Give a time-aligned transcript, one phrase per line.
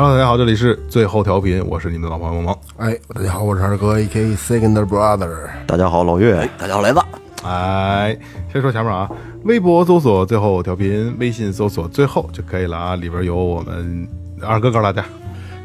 [0.00, 2.56] Hello，大家好，这里是最后调频，我是你们的老朋友萌萌。
[2.76, 4.36] 哎，大家好，我是二哥，A.K.
[4.36, 5.48] Second Brother。
[5.66, 7.00] 大家好，老岳哎，，大家好，雷子。
[7.42, 8.16] 哎，
[8.52, 9.10] 先说前面啊，
[9.42, 14.08] 微博搜索最后调频，微信搜索最后就可以了啊，里边有我们
[14.40, 15.04] 二哥告诉大家，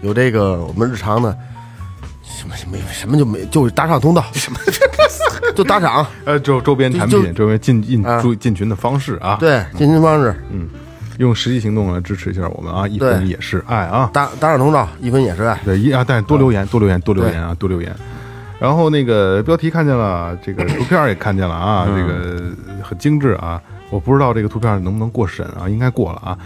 [0.01, 1.37] 有这个我们日常的
[2.23, 4.57] 什么什么什么就没就是打赏通道， 什么
[5.55, 10.35] 就打赏， 呃，周周边产就品、周边进进啊注进群的方式啊，，对，进群方式
[11.17, 15.59] 用实际行动来支持一下我们啊，一分也是爱啊，打打赏通道，一分也是爱。
[15.63, 17.93] 对，一啊，但是多留言，多留言，多留言啊，多留言。
[18.59, 23.61] 然后那个标题看见了，这个 图片也看见了啊，这个很精致啊。
[23.89, 26.37] 我不知道这个图片能不能过审啊，应该过了啊。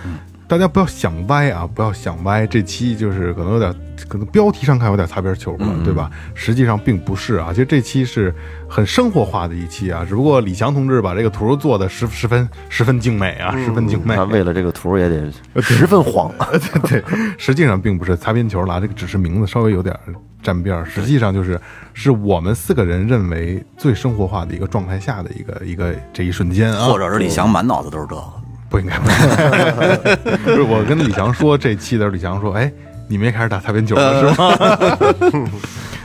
[0.48, 2.48] 大家不要想歪啊，不要想歪。
[2.48, 3.76] 这期就是可能有点，
[4.08, 6.09] 可能标题上看有点擦边球了，对吧？
[6.34, 7.50] 实际上并不是啊。
[7.50, 8.34] 其实这期是
[8.70, 14.16] 很生活化的一期啊，只不过李翔同志把这个图做的十十分十分精美啊，十分精美。
[14.16, 15.30] 他为了这个图也得
[15.62, 16.31] 十分慌。
[16.88, 17.03] 对，
[17.38, 19.94] 实际上并不是擦边球啦，这个只是名字稍微有点
[20.42, 20.86] 沾边儿。
[20.86, 21.59] 实际上就是
[21.94, 28.23] 是我们四个人认为最生活化的一个状态下的一个一个这一瞬间啊，或者是李翔满脑子都是这个，
[28.70, 28.98] 不应该。
[29.00, 32.72] 不是不是，我跟李翔说这期的时候，李翔说：“哎，
[33.08, 35.50] 你们也开始打擦边球了是吗？”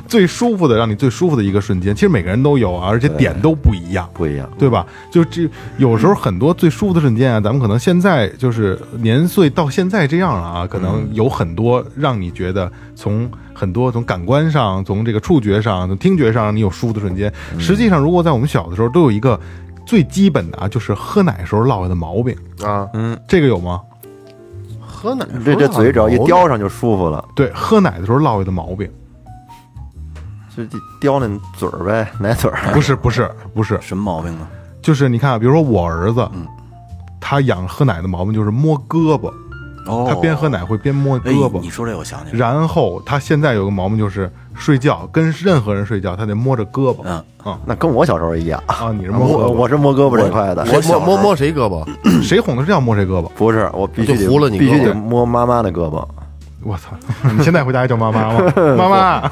[0.08, 4.06] 最舒服的，让你最舒服的一个瞬间，其实每个人都有啊，而且点都不一样。
[4.12, 4.84] 不一样，对吧？
[5.10, 17.32] 就这有时候很多最舒服的瞬间啊，咱们可能现在就是年岁到现在这样了啊，可能有很多让你觉得从很多从感官上、从这个触觉上、从听觉上，你有舒服的瞬间。
[17.58, 19.40] 实际上，如果在我们小的时候，都有一个
[19.86, 23.80] 最基本的啊，就是喝奶时候落下的毛病，啊，嗯这个有吗？
[24.80, 28.88] 喝奶这这嘴只要一叼上就舒服了，对，喝奶的时候落下的毛病，
[30.56, 30.62] 就
[31.00, 31.26] 叼那
[31.56, 32.72] 嘴儿呗， 奶嘴儿。
[32.72, 34.48] 不是不是不是，什么毛病啊？
[34.80, 36.46] 就是你看啊，比如说我儿子，嗯。
[37.24, 39.32] 他养喝奶的毛病就是摸胳膊，
[39.86, 41.60] 哦他边喝奶会边摸哎胳膊。
[41.60, 46.98] 你说这我想起来了，然后他现在有个毛病就是睡觉跟任何人睡觉，他得摸着胳膊。
[47.04, 51.84] 嗯嗯那跟我小时候一样，啊，你是摸我，我是摸胳膊这块的，我摸摸摸谁胳膊？
[52.22, 53.28] 谁哄他睡觉摸谁胳膊？
[53.36, 56.06] 不是我必须得就糊了你必须得摸妈妈的胳膊。
[56.64, 56.90] 我操！
[57.36, 58.52] 你现在回家还叫妈妈吗？
[58.78, 59.30] 妈妈，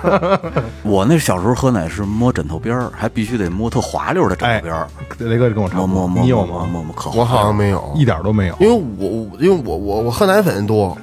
[0.83, 6.53] 我那小时候喝奶是摸枕头边儿，还必须得摸特滑溜的枕头边儿，雷哥跟我差不多，摸摸摸你有吗？
[6.53, 10.97] 摸摸摸，可我好像没没有，一点都没有因为我我因为我我我喝奶粉多，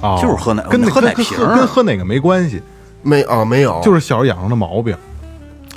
[0.00, 2.62] 啊，就是喝奶跟喝奶瓶儿跟喝哪个没关系，
[3.02, 4.96] 没啊没有，就是小时候养成的毛病。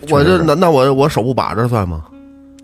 [0.10, 2.04] 我这那那我我手不把着算吗？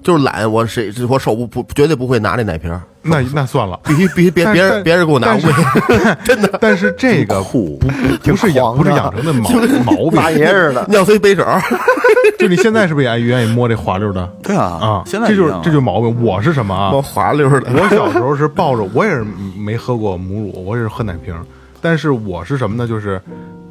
[0.03, 7.87] 就是懒，我谁我手不不绝对不会拿那奶瓶儿，那那算了，必须必须别别人别人给我拿，但是我 真的但是这个不不
[8.23, 9.49] 不是养不是养成的毛
[10.03, 11.45] 毛大病，爷似的，尿随杯手，
[12.37, 15.03] 就你现在是不是也愿意摸这滑溜的对啊啊？
[15.05, 16.23] 现在这就是这就是毛病。
[16.23, 16.91] 我是什么啊？
[16.91, 17.71] 摸滑溜的。
[17.73, 19.25] 我小时候是抱着，我也是
[19.57, 21.33] 没喝过母乳，我也是喝奶瓶。
[21.81, 22.87] 但是我是什么呢？
[22.87, 23.21] 就是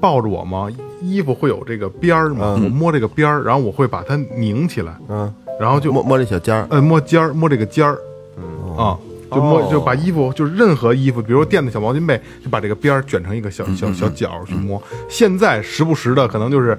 [0.00, 0.68] 抱着我嘛，
[1.00, 7.96] 衣服会有这个边儿嘛，我摸这个边儿，然后我会把它拧起来，嗯，然后就摸摸这小尖儿，呃摸尖儿，摸这个尖儿，
[8.36, 8.98] 嗯啊。
[9.34, 14.82] 就摸哦就把衣服，就是任何衣服，比如说垫的小毛巾被，就把这个边儿卷成一个小小小角儿去摸。
[15.08, 16.78] 现在时不时的可能就是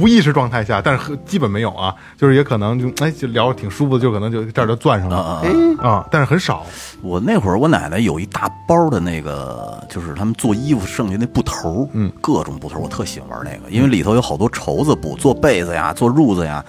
[0.00, 5.42] 无意识状态下，但是很基本没有啊，就是也可能就哎就聊着挺舒服的，就可能就这儿就攥上了啊
[5.80, 5.86] 啊！
[5.86, 6.64] 啊，但是很少。
[7.02, 16.64] 我那会儿我奶奶有一大包的那个，就是他们做衣服剩下那布头，嗯，各种布头，我特喜欢玩那个，因为里头有好多绸子布，做被子呀，做褥子呀，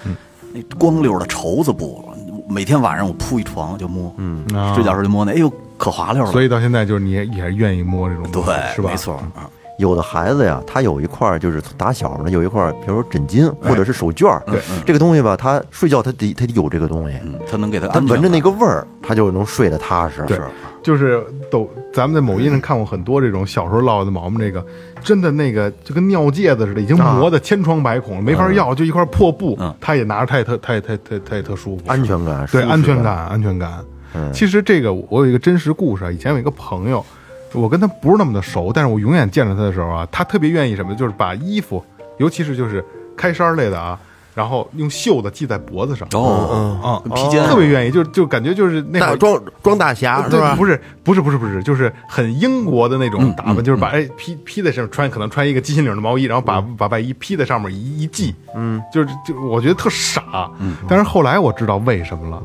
[0.53, 2.03] 那光溜的绸子布，
[2.47, 6.31] 每天晚上我铺一床就摸，嗯啊睡觉时候就摸那，哎呦，可滑溜了。
[6.31, 8.89] 所以到现在就是你也也是愿意摸这种东西，对，是吧？
[8.91, 9.49] 没错啊，
[9.79, 20.23] 有的孩子呀，他有一块儿就是打小呢有一块儿，比如说枕巾或者是手绢儿，对这个东西吧，他睡觉他得他得有这个东西，嗯，他能给他他闻着那个个味儿，他就能睡得踏实。
[20.27, 20.39] 对，
[20.83, 24.63] 就是都咱们在某音上看过很多这种小时候落的毛毛，这个
[25.03, 33.83] 真的那个就跟尿戒子似的，已经磨得千疮百孔了，没法要，就一块破布嗯，他也拿着，他也特他也他也他也他也特舒服，安全感，对安全感，安全感。
[34.31, 37.03] 其实这个我有一个真实故事啊，以前有一个朋友，
[37.51, 41.83] 我跟他不是那么的熟，但是我永远见着他的时候啊，他特别愿意什么，就是把衣服，
[42.17, 42.83] 尤其是就是
[43.17, 43.99] 开衫类的啊，
[44.33, 46.07] 然后用袖子系在脖子上。
[46.13, 47.43] 哦，啊，披肩。
[47.45, 50.55] 特别愿意，就就感觉就是那会儿装装大侠是对，吧？
[50.55, 62.41] 不是不是不是不是，就是很英国的那种打扮，就是把哎披披在身上，穿可能穿一个鸡心领的毛衣，然后把把外衣披在上面一一系，嗯，就是就我觉得特傻，嗯，但是后来我知道为什么了，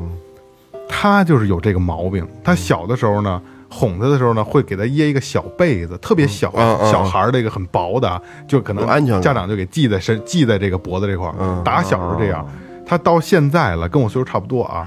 [0.88, 3.40] 他就是有这个毛病，他小的时候呢。
[3.68, 11.62] 哄他的时候呢，会给他掖一个小被子，特别小，嗯嗯小孩儿这个很薄的，就可能安全家长就给系在身，系在这个脖子这块儿。
[11.64, 12.46] 打小是这样，
[12.86, 14.86] 他到现在了，跟我岁数差不多啊，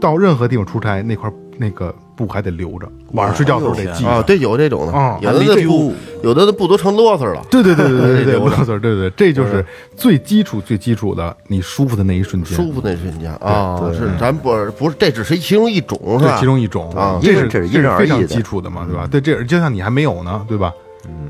[0.00, 7.42] 到任何地方出差，那块那个布还得留着，晚上睡觉的时候得系啊，对，有这种的啊，有的那布，有的那布都成啰嗦了。
[7.50, 9.64] 对对对对对对对，留着我错，对对对，这就是
[9.96, 16.36] 最基础最基础的，你舒服的那一瞬间，舒服那瞬间啊，不是咱不是不是，这只是其中一种是吧？
[16.38, 19.08] 其中一种啊这是这是非常基础的嘛，对吧？
[19.10, 20.72] 对，这就像你还没有呢，对吧？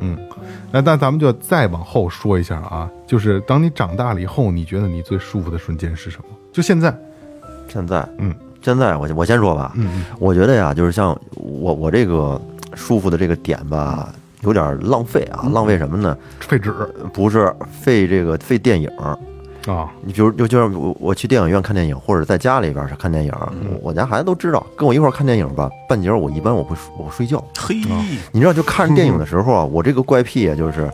[0.00, 0.16] 嗯，
[0.70, 6.24] 那那咱们就再往后说一下啊，就是当你长大了以后，你觉得你最舒服的瞬间是什么？
[6.52, 6.96] 就现在，
[7.68, 8.32] 现在，嗯，
[8.64, 12.40] 现在我我先说吧，嗯我觉得呀，就是像我我这个
[12.74, 14.08] 舒服的这个点吧，
[14.40, 16.16] 有点浪费嗯啊，浪费什么呢？
[16.40, 16.72] 废纸
[17.12, 18.88] 不是费这个费电影。
[19.66, 23.32] 啊，你比如就就像我我去电影院看电影，或者在家里边儿是看电影，
[23.80, 27.42] 我家孩子都知道，跟我一块儿看电影吧，半截儿我一般我会我睡觉。
[27.58, 27.76] 嘿，
[28.30, 30.90] 你知道，就看电影的时候啊，我这个怪癖啊，就是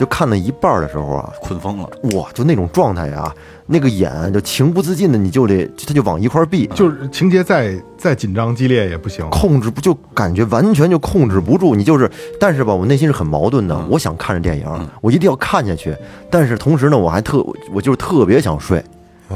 [0.00, 1.86] 就看到一半的时候啊，困疯了，
[2.16, 3.30] 哇，就那种状态呀，
[3.66, 12.10] 那个眼就情不自禁的，你就得他就往一块儿闭，就是情节再再紧张激烈也不行，控制不就感觉完全就控制不住，你就是，
[12.40, 15.94] 但是吧，我内心是很矛盾的，我想看着电影，我一定要看下去，
[16.30, 18.82] 但是同时呢，我还特我就是特别想睡，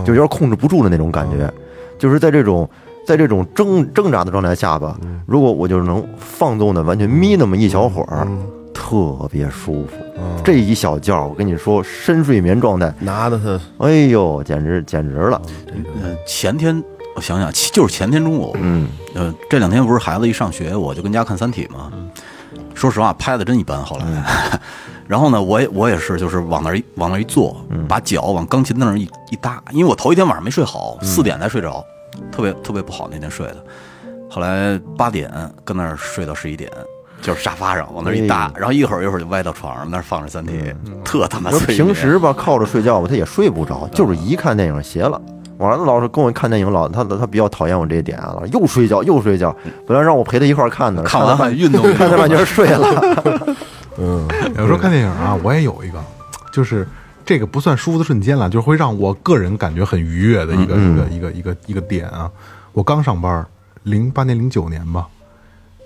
[0.02, 1.52] 就有点控制不住的那种感觉，
[1.99, 2.67] 就是在这种
[3.06, 8.26] 在这种挣挣扎的状态下吧，如果我就是能放纵的完全眯那么一小会儿，
[8.74, 9.92] 特别舒服。
[10.44, 15.40] 这一小觉，我跟你说，深睡眠状态，拿的他哎呦，简直简直了，
[16.02, 16.82] 呃，前天
[17.14, 21.90] 我想想，就是前天中午，嗯，呃，这两天不是孩子一上学，我就跟家看《三体》嘛。
[22.74, 23.82] 说实话，拍的真一般。
[23.84, 24.04] 后来，
[25.06, 31.84] 然后呢，我也我也是，就是往那儿一往那儿一坐，把脚往钢琴那儿一一搭，因为我头一天晚上没睡好，四点才睡着，
[32.32, 33.64] 特别特别不好那天睡的。
[34.28, 35.30] 后来八点
[35.64, 36.68] 跟那儿睡到十一点，
[37.24, 40.52] 就是沙发上往那儿一搭，然后一会儿一会儿就歪到床上，那儿放着《三体》，
[41.02, 41.86] 特他妈说催眠。
[41.86, 45.18] 平时吧靠着睡觉吧，他也睡不着，就是一看电影邪了。
[45.56, 49.56] 我儿子老是跟我看电影，老他他比较讨厌我这一点啊，又睡觉又睡觉。
[49.86, 53.56] 本来让我陪他一块儿看的， 看完半运动看他半截睡了。
[53.96, 54.28] 嗯
[54.58, 55.98] 有时候看电影啊，我也有一个，
[56.52, 56.86] 就是
[57.24, 62.30] 这个不算舒服的瞬间了，就是会让我个人感觉很愉悦的一个、一个一个一个一个点啊。
[62.72, 63.46] 我刚上班，
[63.84, 65.06] 零八年零九年吧，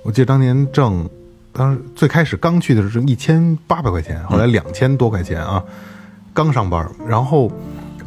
[0.03, 1.07] 我记得当年挣，
[1.53, 5.63] 当时最开始刚去的时候一千八百块钱，后来两千多块钱啊，
[6.33, 7.51] 刚上班，然后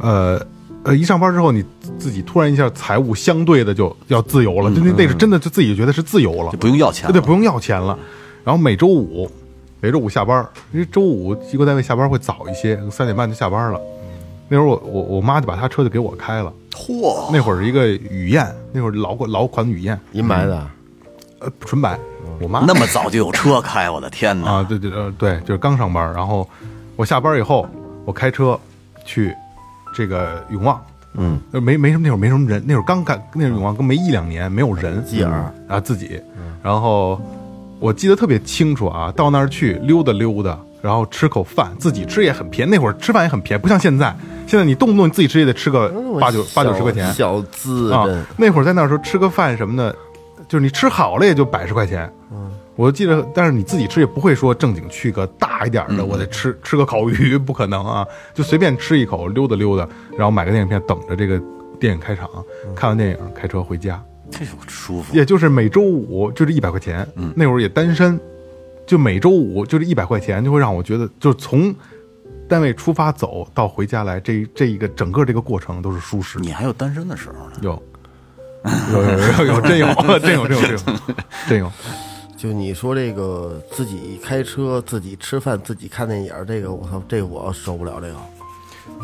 [0.00, 0.40] 呃。
[0.84, 1.64] 呃，一上班之后，你
[1.96, 7.96] 自己突然一下财务相对的就要自由了，就那那是真的就自己觉得是自由了就，不用要钱了，对，不用要钱了。
[8.42, 9.30] 然后每周五，
[9.78, 13.80] 每周五下班，因为周五机构单位下班会早一些，三点半就下班了。
[14.48, 16.52] 那会儿我我我妈就把她车就给我开了。
[16.72, 20.68] 嚯，那会儿是一个雨燕，那会儿老款老款雨燕，银白的，
[21.38, 21.96] 呃，纯白。
[22.42, 22.64] 我妈。
[22.66, 24.50] 那么早就有车开，我的天哪！
[24.50, 26.48] 啊，对对呃对，就是刚上班，然后
[26.96, 27.68] 我下班以后，
[28.04, 28.58] 我开车
[29.04, 29.34] 去
[29.94, 30.80] 这个永旺，
[31.14, 36.20] 嗯，呃没没什么那会儿没什么人，那会儿刚干，那会儿永旺刚没一两年，没有人，继而啊自己，
[36.62, 37.20] 然后
[37.78, 44.14] 我记得特别清楚啊，到那儿去溜达溜达，然后吃口饭，自己吃也很便宜，那会儿吃饭也很便宜，不像现在，
[44.46, 45.88] 现在你动不动你自己吃也得吃个
[46.20, 49.94] 八九八九十块钱小资啊真，那会儿在那儿时候吃个饭什么的，
[50.52, 52.12] 就是你吃好了也就百十块钱。
[52.30, 61.40] 嗯我记得，但是你自己吃也不会说正经去个大一点的，我得吃吃个烤鱼， 不可能啊，就随便吃一口，溜达溜达，然后买个电影票，等着这个
[61.80, 62.28] 电影开场，
[62.74, 65.14] 看完电影开车回家，这就舒服。
[65.14, 68.20] 也就是每周五就这一百块钱，嗯那会儿也单身，
[68.86, 71.74] 就每周五就这一百块钱，就会让我觉得，就是从
[72.48, 76.38] 单位出发走到回家来，这这一个整个这个过程都是舒适。
[76.40, 77.82] 你还有单身的时候呢，有，
[78.92, 79.86] 有有有有真有
[80.20, 80.96] 真有真有真有
[81.48, 81.72] 真有，
[82.36, 88.14] 就你说这个自己开车、自己吃饭、自己看电影，这个我操，这个我受不了这个。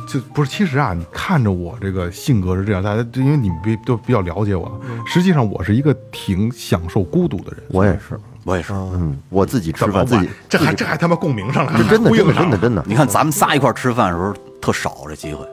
[0.08, 7.62] 就不是，其实啊，你看着我这个性格是这样，大家因为你们比都比较了解我，实际上我是一个挺享受孤独的人。
[7.70, 8.72] 我也是，我也是。
[8.72, 15.46] 嗯，我自己吃饭自己，这还这还他妈共鸣上了， 真的真的真的真的，你看咱们仨一块儿吃饭的时候特少这机会，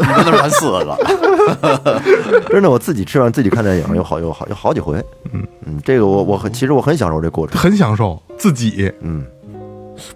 [0.00, 2.02] 那儿咱四个，
[2.50, 4.96] 真的我自己吃完自己看电影有好有好有好几回，
[5.32, 5.42] 嗯。
[5.64, 9.24] 嗯，这个我我很其实我很享受这过程，很享受自己，嗯，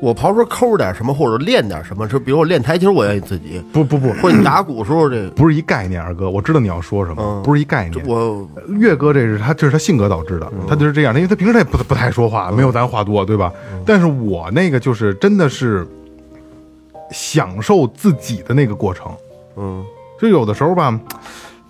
[0.01, 8.05] 我刨出抠点什么，或者练点什么，是比如我练台球，我愿意自己，不不不，或者你打鼓时候这，不是一概念，二哥，我知道你要说什么，不是一概念。
[8.09, 8.45] 我
[8.81, 13.53] 岳哥这是他这是他性格导致的，他就是这样，因为他平时他也不不太说话，没有咱话多，对吧？
[13.85, 15.87] 但是我那个就是真的是
[17.13, 19.13] 享受自己的那个过程，
[19.57, 19.85] 嗯，
[20.21, 20.99] 就有的时候吧，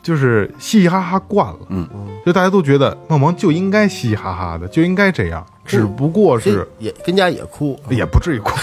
[0.02, 1.88] 就是嘻嘻哈哈惯了，嗯，
[2.24, 8.50] 就大家都觉得梦萌就应该嘻嘻哈哈的，就应该这样，只不过是也跟家也哭，也不至于哭。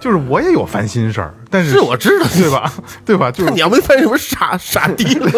[0.00, 2.72] 就是我也有烦心事儿，但是是我知道，对吧？
[3.04, 3.30] 对吧？
[3.30, 5.30] 就是你要没发现什么傻傻逼了，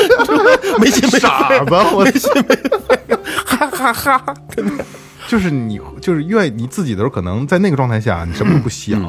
[0.78, 1.64] 没心没傻子，
[1.94, 2.54] 我没心没
[2.86, 3.16] 肺，
[3.46, 4.34] 哈哈哈！
[5.28, 9.00] 就是你，就是愿意你自己的时候，可能在那个状态下，你什么都不想，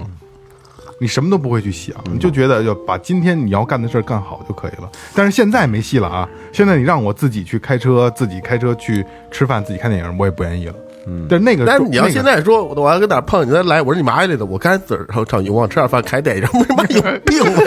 [1.00, 4.90] 你什么都不会去想，你就觉得要把今天你要干的事儿干好就可以了。
[5.14, 6.28] 但是现在没戏了啊！
[6.52, 10.74] 现在你让我自己去开车，自己开车去吃饭，自己看电影，我也不愿意了。
[11.06, 17.62] 嗯，但是那个，但是你要现在说，我要跟哪儿碰你，再来，我说你妈来的，我刚才自个儿上永旺吃点饭，开电影，他妈有病吧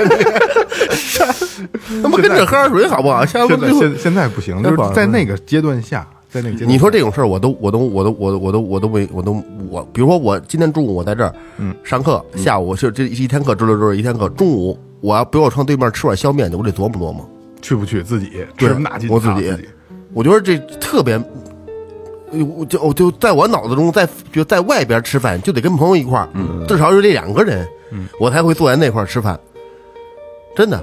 [1.89, 2.03] 你？
[2.03, 3.25] 他妈跟着喝点水好不好？
[3.25, 17.29] 现在现在不行，就是在那个阶段下，在那个阶段，你说这种事儿，我都我都我都我都我都我都没我都我，比如说我今天中午我在这儿，嗯，上课，下午就这一天课支溜支溜一天课，中午我要比如我上对面吃碗削面去，我得琢磨琢磨。
[17.63, 18.75] 去不去自己对吃
[19.11, 19.53] 我自己
[20.15, 21.15] 我觉得这特别，
[22.33, 26.29] 呃我就我就在我脑子中，在就在外边吃饭就得跟朋友一块儿，
[26.67, 27.67] 至少有这两个人，
[28.19, 29.39] 我才会坐在那块儿吃饭，
[30.57, 30.83] 真的。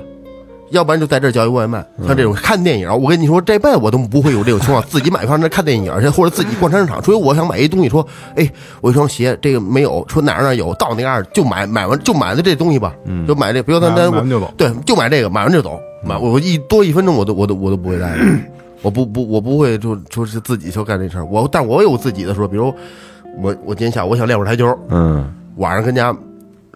[0.72, 7.02] 要不然就在这儿叫一外卖，像这种看电影，我跟你说，这辈子我都不会有这种情况，自己买票那看电影去，或者自己逛商场。
[7.02, 8.06] 除非我想买一东西，说，
[8.36, 8.50] 哎，
[8.82, 12.94] 我一双鞋，这个没有，说哪儿哪儿有，到那嘎儿就买，买完就买了这东西吧，
[13.28, 14.54] 就买这，比如咱买咱买完就走。
[14.58, 18.24] 对，就买这个，买完就走，买我我一多一分钟我都我都我都不会待着，
[18.82, 22.74] 我不不我不会就就是自己就干这事儿，我但我有自己的说，比如
[23.42, 26.16] 我我今天下午我想练会儿台球，嗯，晚上跟家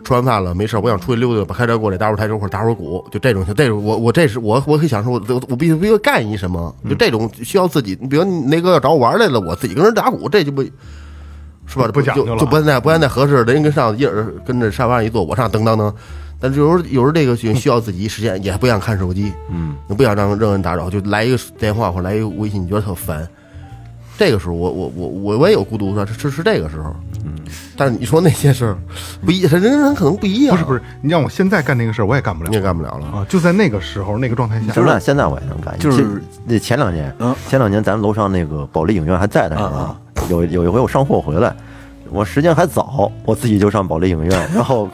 [0.03, 10.63] 吃完饭了没事，我想出去溜达，把开车过来打会儿台球或者打会儿鼓，就这种这种我我这是我我可以享受，我我我必须必须干一什么，就这种需要自己，比如你那个要找我玩来了，我自己跟人打鼓，这就不。
[11.67, 11.87] 是吧？
[11.87, 15.93] 不讲究了就就不按那不按那合适的，人跟上一人跟着沙发上一坐，我上噔噔噔。
[16.37, 23.25] 但是有时候有时候这个需需要自己时间，也不想看手机，嗯，你不想让任何人打扰，就来一个电话或者来一个微信，你觉得特烦。
[24.21, 27.33] 这个时候我我我我我也有孤独是是是这个时候，嗯，
[27.75, 28.77] 但是你说那些事儿
[29.25, 33.07] 不一，人人人可能不一样，不是不是，你让我现在干那个事儿，我也干不了你也干不了了。
[33.07, 33.25] 啊！
[33.27, 39.99] 就在那个时候那个状态下，现在现在我也能干，就是那前两年，嗯前两年咱们楼上那个保利影院还在的时候啊，
[40.29, 41.55] 有有一回我上货回来，
[42.11, 44.89] 我时间还早，我自己就上保利影院， 然后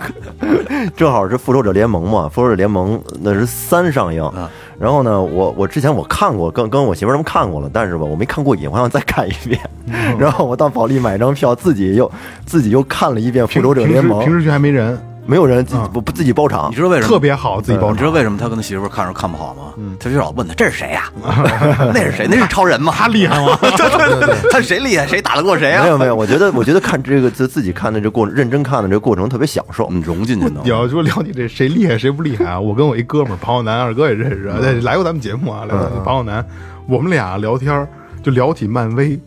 [0.95, 4.31] 正好是《复仇者联盟》嘛，《复仇者联盟》那是三上映，
[4.79, 9.59] 然后呢，我我之前我看过，跟跟我媳妇他们看过了，但是吧，我没看过瘾，我想再看一遍，
[10.19, 12.09] 然后我到保利买张票，自己又
[12.45, 14.19] 自己又看了一遍《复仇者联盟。
[14.19, 14.97] 平时》，平时去还没人，
[15.27, 17.93] 没有人自己不不自己包场你，知道为什么特别好，自己包场。
[17.93, 19.73] 你知道为什么他跟他媳妇儿看着看不好吗？
[19.99, 21.11] 他就老问他这是谁呀？
[21.93, 22.27] 那是谁？
[22.29, 22.93] 那是超人吗？
[22.95, 23.57] 他厉害吗？
[24.49, 25.05] 他谁厉害？
[25.05, 25.83] 谁打得过谁啊？
[25.83, 29.87] 没有没有，我觉得我觉得看这个自自己看的这过，认真看的这过程特别享受。
[29.91, 30.69] 嗯，融进去呢你。
[30.69, 32.59] 要说了解这谁厉害谁不厉害啊？
[32.59, 36.45] 我跟我一哥们儿庞浩南二哥也认识啊，来过咱们节目啊，来过庞浩南，
[36.87, 37.87] 我们俩聊天
[38.23, 39.19] 就聊起漫威，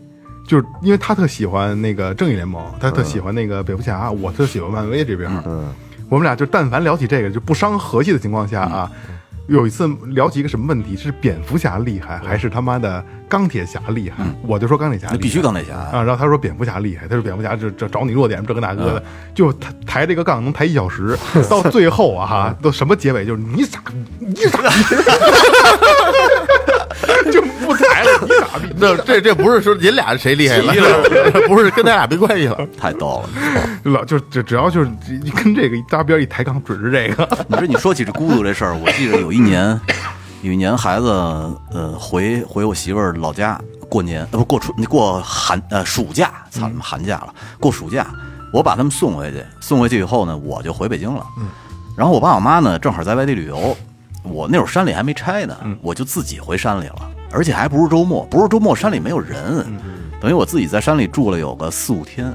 [0.47, 5.29] 就是因为他特喜欢那个正义联盟，他特喜欢那个蝙蝠侠，我特喜欢漫威这边。
[5.45, 5.65] 嗯，
[6.11, 8.91] 我们俩就但凡聊起这个就不伤和气的情况下啊。
[9.47, 14.23] 有一次聊起一个什么问题，是蝙蝠侠厉害还是他妈的钢铁侠厉害？
[14.43, 16.03] 我就说钢铁侠必须钢铁侠啊！
[16.03, 19.03] 然后他说蝙蝠侠厉害，他说蝙蝠侠这这找你弱点，这个那个的，
[19.33, 21.17] 就抬抬这个杠能抬一小时，
[21.49, 24.95] 到最后啊哈，都什么结尾就是你傻逼，你傻逼，
[27.31, 28.73] 就不抬了，你傻逼。
[28.79, 30.73] 这这这不是说您俩谁厉害了，
[31.47, 32.57] 不是跟咱俩没关系了。
[32.79, 33.91] 太逗了！
[33.91, 34.89] 老就只只要就是
[35.23, 37.27] 一跟这个一搭边一抬杠，准是这个。
[37.47, 39.79] 你说你说起这孤独这事儿，我记得有一年，
[40.41, 41.07] 有一年孩子
[41.71, 43.59] 呃回回我媳妇儿老家
[43.89, 48.07] 过年，呃不过春过寒呃暑假，操他妈寒假了，过暑假，
[48.53, 51.25] 我把他们送回去，送回去以后呢，我就回北京了。
[51.97, 53.75] 然后我爸我妈呢正好在外地旅游，
[54.23, 59.65] 我那会儿山里还没拆呢，我就自己回山里了，而且还不是周末，不是周末山里没有人，
[60.19, 62.31] 等于我自己在山里住了有个四五天。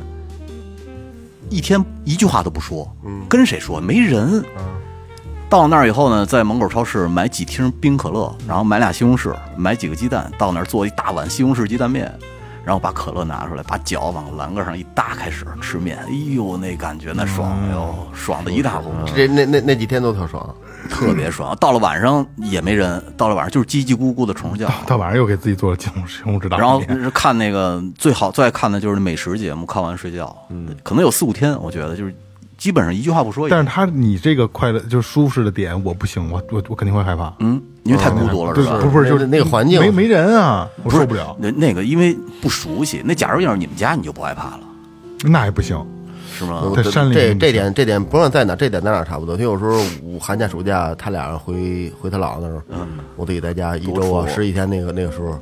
[1.49, 2.90] 一天一句话都不说，
[3.28, 3.81] 跟谁说？
[3.81, 4.45] 没人。
[5.49, 12.12] 到了那儿以后呢，在门口超市买几听冰可乐，然后买俩西红柿，买几个鸡蛋，到那儿做一大碗西红柿鸡蛋面，
[12.64, 15.99] 然后把可乐拿出来，把脚往栏杆上一搭，开始吃面。
[15.99, 19.14] 哎呦，那感觉那爽，哎呦，爽的一塌糊涂。
[19.14, 20.52] 这那那那几天都特爽，
[20.87, 21.57] 特别爽。
[21.61, 24.71] 到了晚上也没人，到了晚上就是叽叽咕咕的虫叫。
[24.87, 32.14] 到晚上又给自己做了西红柿西红柿大然后看那个最好最爱看的就是美食节目，看完睡觉，嗯，可能有四五天，我觉得就是
[32.57, 33.49] 基本上一句话不说。
[33.49, 37.33] 但是他你这个快乐就是舒适的点，我不行，我我我肯定会害怕。
[37.40, 38.76] 嗯，因为太孤独了，对是吧？
[38.78, 41.37] 不是不是就是那个环境没没人啊，我受不了。
[41.38, 44.61] 那那个因为不熟悉，那假如要是你们家，你就不害怕了，
[45.25, 45.76] 那也不行，
[46.37, 46.71] 是吗？
[46.76, 49.37] 在山里这这点这点不论在哪，这点咱俩差不多。
[49.37, 49.73] 就有时候
[50.05, 52.62] 我寒假暑假，他俩回回他姥姥那儿，
[53.16, 55.38] 我自己在家一周啊十几天，那个那个时候，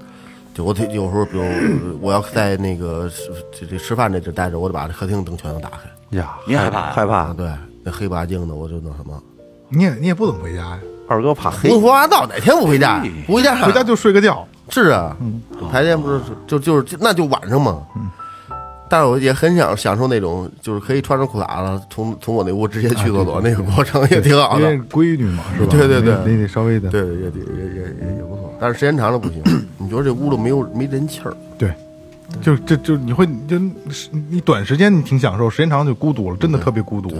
[0.54, 1.44] 就我得有时候，比如
[2.00, 6.16] 我要在那个吃这这吃饭这这待着，我得把这客厅灯全都打开。
[6.16, 7.34] 呀，你害怕害怕啊，？
[7.36, 7.50] 对，
[7.82, 9.20] 那黑不拉净的，我就那什么。
[9.68, 13.12] 你也你也不怎么回家呀， 二哥怕黑胡，说八道，哪天不回家呀？
[13.26, 14.46] 不回家，回家就睡个觉。
[14.70, 15.16] 是啊，
[15.72, 17.82] 白天不是就就是那就晚上嘛。
[18.88, 24.78] 但是我也很想享受那种，就是可以穿着裤衩子从从我那屋直接去厕所那个过程，也挺好的因为。
[24.88, 25.68] 闺女嘛，是吧？
[25.70, 29.42] 对对对你得得稍微的对，也也也也也不错，但是时间长了不行。
[29.78, 31.34] 你觉得这屋里没有没人气儿？
[31.58, 31.72] 对，
[32.40, 33.58] 就就就你会就
[34.30, 37.10] 你短时间你挺享受，时间长了就孤独了，真的特别孤独。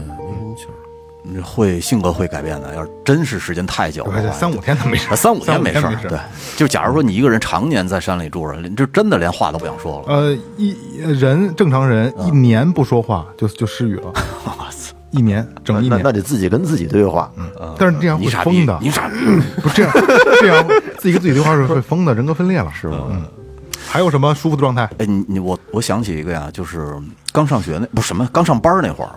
[1.43, 2.75] 会性格会改变的。
[2.75, 5.97] 要是真是时间太久了，三五天都没事啊，三五天没事没。
[5.97, 6.19] 事对，
[6.57, 10.15] 就假如说你一个人常年在山里住着，就真的连话都不想说了。
[10.15, 14.13] 呃，一人正常人一年不说话就就失语了，
[15.11, 17.31] 一年整一年，那那得自己跟自己对话。
[17.37, 17.45] 嗯
[17.79, 19.15] 但是这样会你傻逼疯的，，你傻逼。
[19.63, 19.93] 不是这样
[20.41, 20.65] 这样
[20.99, 22.99] 自己跟自己对话是会疯的，人格分裂了，是吗？
[23.11, 23.25] 嗯，
[23.89, 24.83] 还有什么舒服的状态？
[24.99, 26.95] 哎，你你我我想起一个呀，就是
[27.33, 29.11] 刚上学那不是什么，刚上班那会儿，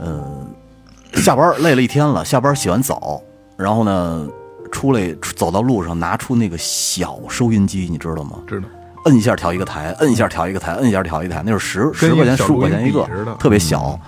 [0.00, 0.46] 嗯、
[1.14, 3.20] 下班累了一天了，下班洗完澡，
[3.56, 4.26] 然后呢，
[4.70, 8.38] 出来走到路上，拿出那个小收音机，你知道吗？
[8.46, 8.66] 知道。
[9.04, 13.98] 摁一下调一个台，摁一下调一个台，摁一下调一个台，那会儿十十块钱、十五块钱一个特别小。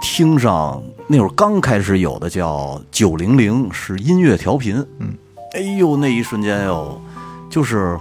[0.00, 5.14] 听上那会儿刚开始有的叫九零零是音乐调频，嗯，
[5.52, 7.00] 哎呦那一瞬间哟，
[7.50, 7.98] 就是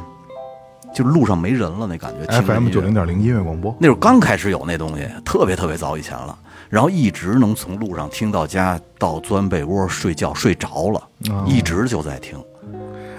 [0.94, 6.38] 就路上没人了那感觉 FM 九零点零音乐广播，那时候刚开始有那东西，特别特别早以前了，
[6.70, 11.02] 然后一直能从路上听到家，到钻被窝睡觉睡着了，
[11.46, 12.38] 一直就在听。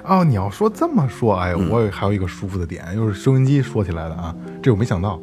[0.04, 5.18] 哦，你要说这么说，哎，我有还有一个舒服的点，就是收音机说起来的啊，这我没想到。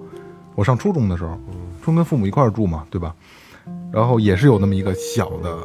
[0.55, 1.37] 我上初中的时候，
[1.79, 3.13] 初中跟父母一块儿住嘛，对吧？
[3.91, 5.57] 然后也是有那么一个小的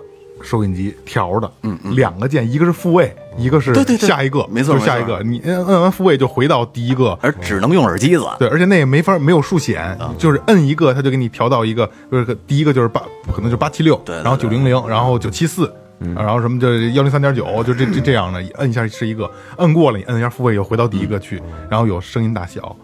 [0.45, 4.09] 收音机调的，嗯嗯，两个键，一个是复位，一个是对对对。
[4.09, 5.23] 下一个，没错就下一个。
[5.25, 13.01] 你摁摁完复位就回到第一个，而只能用耳机子，对，而且那也没法没有数显，就是摁一个，它就给你调到一个，就是第一个就是八，
[13.33, 15.73] 可能就是八七六，对对然后九零零，然后九七四，
[16.15, 22.77] 然后什么就幺零三点九，就这这这样的，摁一下是一个，摁过了你摁一下复位又回到第一个去，然后有声音大小。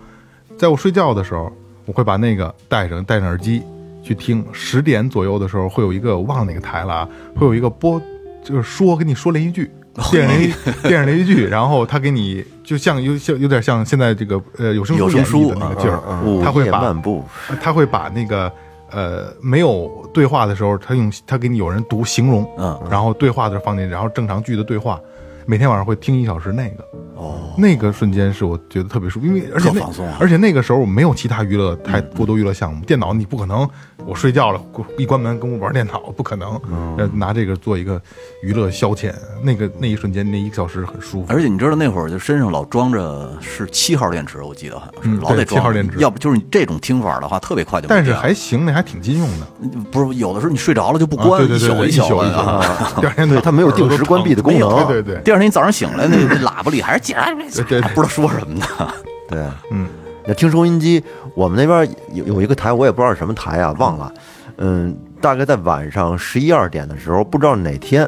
[0.59, 1.53] 在我睡觉的时候，
[1.87, 3.62] 我会把那个戴上戴上耳机
[4.03, 8.01] 去听，十点左右的时候会有一个我忘了哪个台了啊，会有一个播，
[8.43, 9.71] 就是说跟你说连续剧。
[10.11, 10.53] 电视连
[10.89, 16.01] 电视连续剧，然后他给你就像有像有点像现在这个呃有声有声演绎的那个劲儿，
[16.43, 16.95] 他会把，
[17.61, 18.51] 他会把那个
[18.93, 24.99] 呃没有对话的时候，他用他给你有人读形容，嗯，然后对话的时候放进去，然后正常剧的对话，
[25.46, 26.85] 每天晚上会听一小时那个，
[27.16, 29.81] 哦，那个瞬间是我觉得特别舒服，因为而且那
[30.18, 33.68] 而且那个时候我没有其他娱乐太过多娱乐项目，电脑你不可能
[34.07, 34.61] 我睡觉了
[34.99, 37.11] 一关门跟我玩电脑， 不可能，嗯。
[37.15, 38.01] 拿这个做一个
[38.43, 45.99] 娱乐消遣，那个那一瞬间那一个小时很舒服，而且你知道那会儿就身上老装着是七号电池，我记得好像是、嗯老得装7号电池。
[45.99, 49.47] 要不就是你这种听法的话，特别快就但是还行，那还挺经用的，
[49.91, 52.93] 不是有的时候你睡着了就不啊关，对对对对，一一宿一宿宿的啊。
[53.01, 54.87] 第二天对它没有定时关闭的功能。
[54.87, 55.23] 对对对。
[55.23, 57.81] 第二天你早上醒来，那那喇叭里还是叽啦对 对。
[57.95, 58.67] 不知道说什么呢。
[59.29, 59.39] 对，
[59.71, 59.87] 嗯，
[60.27, 61.03] 那听收音机，
[61.35, 64.12] 我们那边有有一个台，我也不知道是什么台啊，忘了。
[64.59, 68.07] 嗯，大概在晚上十一二点的时候，不知道哪天，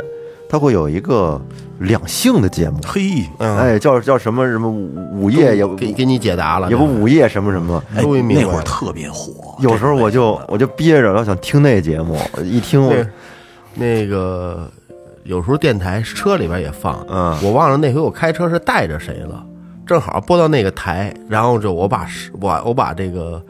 [0.49, 1.41] 它会有一个
[1.79, 7.83] 两性的节目，嘿，嗯，哎，叫叫什么什么午午夜也给给你解答了，也不午夜什么什么。
[7.95, 13.07] 哎那会儿特别火，有时候我就我就憋着，要想听那节目，一听我对，
[13.75, 14.71] 那个
[15.25, 19.43] 有时候电台车里边也放，嗯我忘了那回我开车是带着谁了，
[19.87, 23.43] 正好播到那个台，然后就我把是我我把这个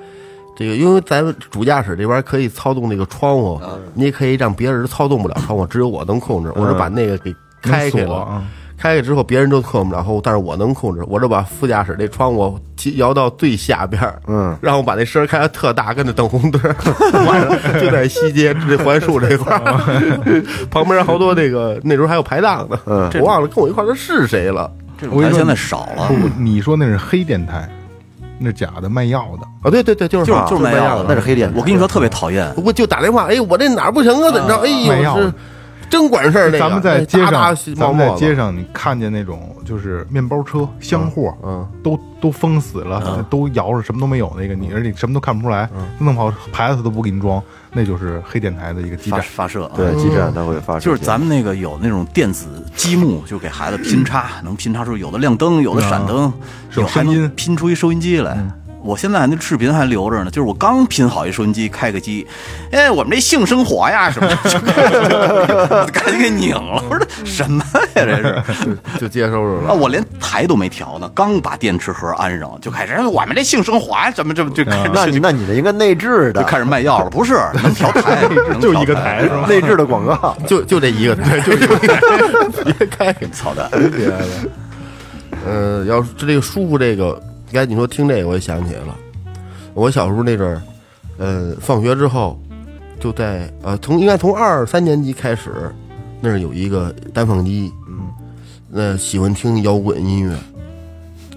[0.56, 3.60] 这个，因为咱们主驾驶这边可以操纵那个窗户，
[3.94, 8.42] 你也可以让别人操纵不了窗户，只有我能控制，我就把那个给开开了。
[8.78, 12.58] 开开之后，别人都控不了后，但是我能控制，我就把副驾驶这窗户
[12.96, 16.74] 摇到最下边儿嗯，然后把那声儿开的特大，跟那等红灯儿，
[17.24, 23.08] 晚上就在西街这槐树这块儿， 旁边好多那个那时候还有排档呢，嗯。
[23.20, 24.68] 我忘了跟我一块儿的是谁了
[25.02, 27.68] 这种台现在少了不，不，你说那是黑电台，
[28.38, 29.46] 那是假的卖药的。
[29.62, 29.70] 啊？
[29.70, 34.30] 对对对，就是就是啊就是卖药的卖药的，那是黑电台我跟你说特别讨厌，我就打电话，哎，我这哪儿不行啊？
[34.30, 34.56] 怎么着？
[34.60, 35.32] 哎呦，卖药是
[35.92, 36.46] 真管事儿。
[36.46, 44.34] 那个咱们在街上，哒咱们在街上，你看见那种就是面包车、箱货，嗯，都都封死了，都摇着，什么都没有。
[44.38, 49.20] 那个你，而且什么都看不出来，弄好牌子都不给你装，那就是黑电台的一个基站。
[49.20, 49.72] 发射啊。
[49.76, 56.32] 对，基站它会发射，就是咱们那个有那种电子积木，就给孩子拼插，能拼插出有的亮灯，有的闪灯，
[56.70, 58.42] 是有有还能声音拼出一收音机来。
[58.82, 62.26] 我现在那视频还留着呢，就是我刚拼好一收音机，开个机，
[62.72, 64.36] 哎，我们这性生活呀什么的，
[65.86, 66.82] 就 赶紧给拧了。
[66.90, 67.64] 我说这什么
[67.94, 68.78] 呀这是？
[69.00, 77.10] 就接收着啊，我连台都没调呢，刚把电池盒安上，就开始哎我们这性生活呀，怎么这么就开始那你那你这应该内置的，就开始卖药了？
[77.10, 79.46] 不是，能调台，能 就一个台是吧？
[79.48, 83.12] 内置的广告，就就这一个台，就这一个台，别开。
[83.32, 83.68] 操蛋！
[83.70, 84.18] 别的。
[85.46, 87.20] 呃，要是这个舒服，这个
[87.52, 88.96] 刚才你说听这个，我也想起来了。
[89.74, 90.62] 我小时候那阵儿，
[91.18, 92.40] 呃，放学之后，
[92.98, 95.70] 就在呃，从应该从二三年级开始，
[96.20, 98.08] 那儿有一个单放机，嗯，
[98.70, 100.36] 那喜欢听摇滚音乐。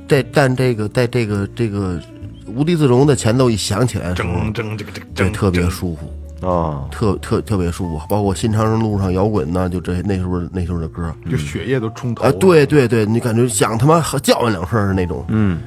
[0.08, 2.00] 在但这个在这个这个
[2.46, 6.10] 无地自容的前奏一响起来的时候，铮铮这个这个，这特别舒服。
[6.46, 12.34] 啊，特特特别舒服，包括新长征路上摇滚呢，就这那时候那时候的歌，就血液都冲头啊，了。
[12.34, 15.60] 对对对，你感觉想他妈叫唤两声的那种，嗯，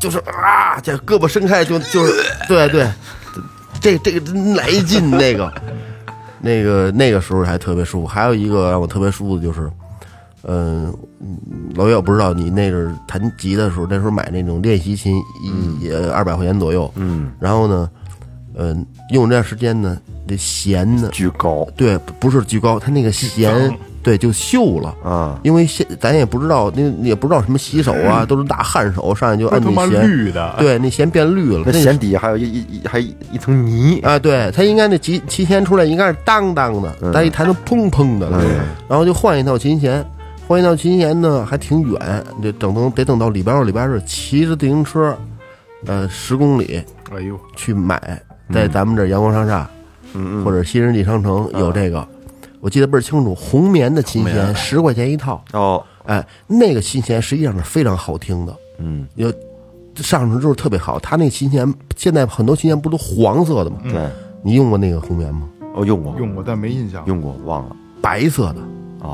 [0.00, 2.12] 就是啊，这胳膊伸开就就是，
[2.48, 2.90] 对对，
[3.80, 5.52] 这这个真来劲，那个
[6.40, 8.06] 那个那个时候还特别舒服。
[8.06, 9.70] 还有一个让我特别舒服的就是，
[10.42, 10.92] 嗯，
[11.76, 17.88] 老岳，我不知道你那阵儿弹吉的时候，那时候买那种练习琴，一也二百块钱左右，嗯，然后呢，
[18.54, 19.96] 嗯，用这段时间呢，
[20.28, 21.66] 这弦呢，巨高。
[21.76, 24.94] 对，不是巨高，它那个弦对就锈了。
[25.04, 31.62] 啊，因为现咱也不知道，那也不知道什么洗手啊，都是大汗手，上来就按那弦，绿的，对，那弦变绿了。
[31.64, 38.42] 那那弦底下还有一一一还一层泥，啊，对，它应该那琴琴弦出来应该是当当的，但一弹就砰砰的了，
[38.88, 40.04] 然后就换一套琴弦，
[40.46, 45.16] 换一套琴弦呢还挺远，得等等得等到礼拜二、礼拜日骑着自行车，
[45.86, 46.84] 呃，十公里
[47.14, 48.20] 哎呦，去买，
[48.52, 49.68] 在咱们这儿阳光商厦，
[50.14, 52.06] 嗯或者新世纪商城有这个，
[52.60, 59.32] 我记得倍儿清楚，红棉的琴弦十块钱一套，哦，哎，那个琴弦实际上是非常好听的，嗯，有
[59.96, 60.98] 上手之后特别好。
[61.00, 63.78] 它那琴弦现在很多琴弦不都黄色的吗？
[63.84, 64.08] 对，
[64.42, 65.48] 你用过那个红棉吗？
[65.74, 67.02] 哦用过，用过但没印象。
[67.06, 68.56] 用过，忘了，白色的，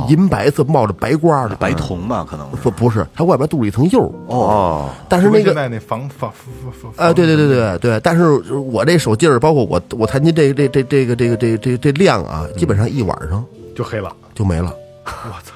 [0.09, 4.13] 银白色冒着白光的，白铜吧，可能不不是，它外边镀了一层釉。
[4.27, 14.13] 哦，但是那个现在那防防防防啊，对对对对对，但是我这手劲儿，包括我我弹琴这这这这个这个这这这量啊，基本上一晚上就黑了。
[14.35, 14.73] 就没了，
[15.05, 15.53] 我操！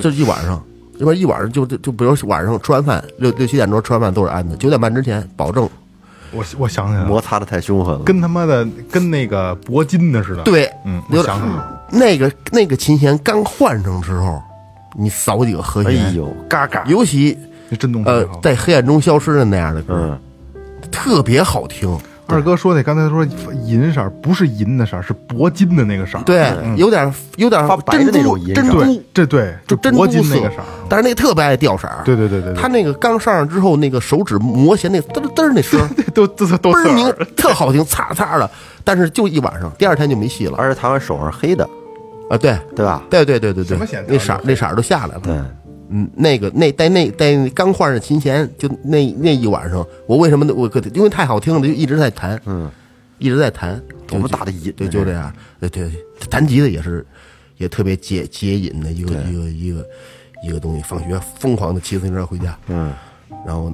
[0.00, 0.62] 这一晚上。
[0.98, 5.68] 要不然一晚上就就就比如晚上吃完饭六六七点钟吃完饭都是安的，九点半之前保证
[6.30, 14.42] 我我想起来了，摩擦的太凶狠了，跟他妈的跟那个铂金的似的。，对，嗯，我有想起来了，那个那个琴弦刚换上之后，
[14.98, 17.38] 你扫几个和哎弦，呦，嘎嘎，尤其
[17.78, 18.26] 震动呃。
[18.42, 20.18] 在黑暗中消失的那样的歌，嗯，
[20.90, 21.96] 特别好听。
[22.26, 23.22] 二哥说那刚才说
[23.66, 26.18] 银色不是银的色，是铂金的那个色。
[26.24, 30.56] 对，有点有点发白的珍珠那种银色珍珠对，，这对就珍珠铂金色那个色。
[30.88, 32.00] 但是那个特别爱掉色儿。
[32.02, 38.50] 对对对对对，他那个刚上上之后，那个手指磨弦那嘚儿嘚儿那声儿 都都都色倍儿明儿。，特好听，擦擦的。
[38.82, 41.68] 但是就一晚上，第二天就没戏了而且弹完手上黑的，
[42.30, 42.38] 啊！
[42.38, 43.04] 对对吧？
[43.10, 45.20] 对对对对对什么弦，那色儿那色儿都下来了。
[45.20, 45.34] 对，
[45.90, 52.70] 嗯，那个那在那在刚换上琴弦，就那那一晚上，我为什么我因为太好听了，就一直在弹，嗯，
[53.18, 55.90] 一直在弹，多么就大的瘾对，就这样，对对，
[56.30, 57.04] 弹吉他也是
[57.58, 59.86] 也特别解解瘾的一个一个一个
[60.44, 60.82] 一个东西。
[60.82, 62.92] 放学疯狂的骑自行车回家，嗯，
[63.46, 63.72] 然后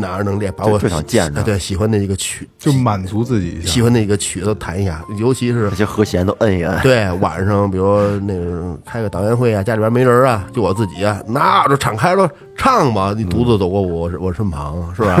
[0.00, 3.60] 哪儿能练，把我就想见着哎对喜欢的一个曲，就满足自己。
[3.64, 15.18] 喜欢的一个曲子弹一下，尤其是那些和弦都摁一摁，对，晚上比如那个开个党员会啊，家里边没人啊，就我自己啊，那就敞开了唱吧，你独自走过我我身旁，是吧？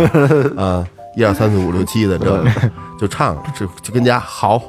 [0.62, 0.86] 啊，
[1.16, 2.44] 一二三四五六七的这
[2.98, 4.62] 就唱，就就跟家好，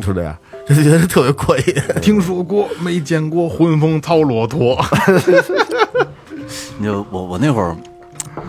[0.00, 1.64] 就这样，就觉得特别过瘾。
[2.00, 4.78] 听说过没见过混风操骆驼，
[6.78, 7.76] 你就我我那会儿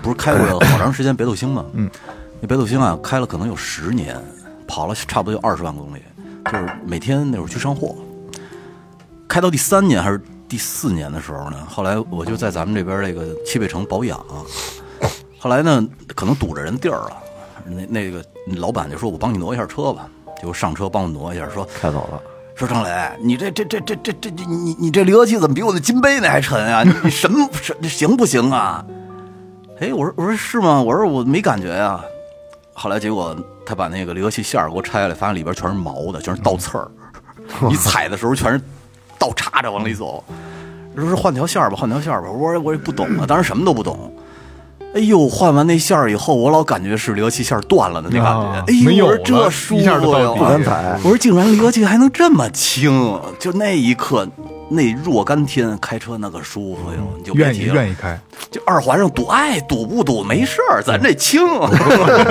[0.01, 1.65] 不是开过好长时间北斗星吗？
[1.73, 1.89] 嗯，
[2.39, 4.19] 那北斗星啊，开了可能有十年，
[4.67, 6.01] 跑了差不多有二十万公里，
[6.45, 7.95] 就是每天那会儿去上货。
[9.27, 14.19] 开到第三年还是第四年的时候呢，后来我就在咱们这边这个汽配城保养，
[15.39, 17.17] 后来呢可能堵着人地儿了，
[17.65, 18.23] 那那个
[18.57, 22.21] 老板就说我帮你挪一下车吧，结果上车帮我挪一下，说开走了，
[22.55, 26.83] 说张磊，你这这这这这这这你你这离合器怎么比我的金杯那还沉啊？
[26.83, 28.85] 你你什么什这行不行啊？
[29.81, 30.79] 哎，我说我说是吗？
[30.79, 31.99] 我说我没感觉呀、
[32.71, 36.87] 后来结果他把那个离合器线儿给我拆下来，发现里边全是毛的，全是倒刺儿。
[37.67, 38.61] 你踩的时候全是
[39.17, 40.23] 倒插着往里走。
[40.95, 42.29] 说是换条线儿吧，换条线儿吧。
[42.29, 44.13] 我说我也不懂啊，当时什么都不懂。
[44.93, 48.39] 哎呦，换完那线儿以后，我老感觉是离合器线儿断了的那感觉。
[48.39, 49.97] 啊哎呦，我说这舒呀！
[49.99, 54.27] 不敢踩我说竟然离合器还能这么轻，就那一刻，
[54.73, 57.59] 那若干天开车那个舒服哟，你就别愿意。
[57.73, 58.17] 愿意开，
[58.49, 61.41] 就二环上堵，哎，堵不堵没事儿，咱这轻，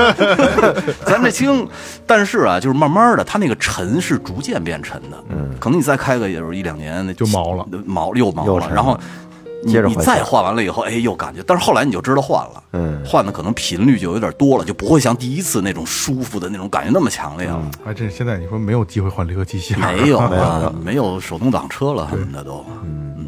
[1.05, 1.68] 咱这轻。
[2.07, 5.22] 但是啊，就是慢慢的，它那个沉是逐渐变沉的。
[5.29, 8.66] 嗯，可能你再开个也就是一两年，那就毛了，毛又毛了。
[8.66, 9.29] 沉然后你
[9.66, 17.70] 接着你再换完了以后，哎，又感觉，但是后来你就知道换了，嗯换的可能频率就有点多了，就不会像第一次那种舒服的那种感觉那么强烈了。
[17.85, 22.64] 还真是现在你说没有机会换离合器线儿，没有啊，没有手动挡车了，什么的都。
[22.85, 23.27] 嗯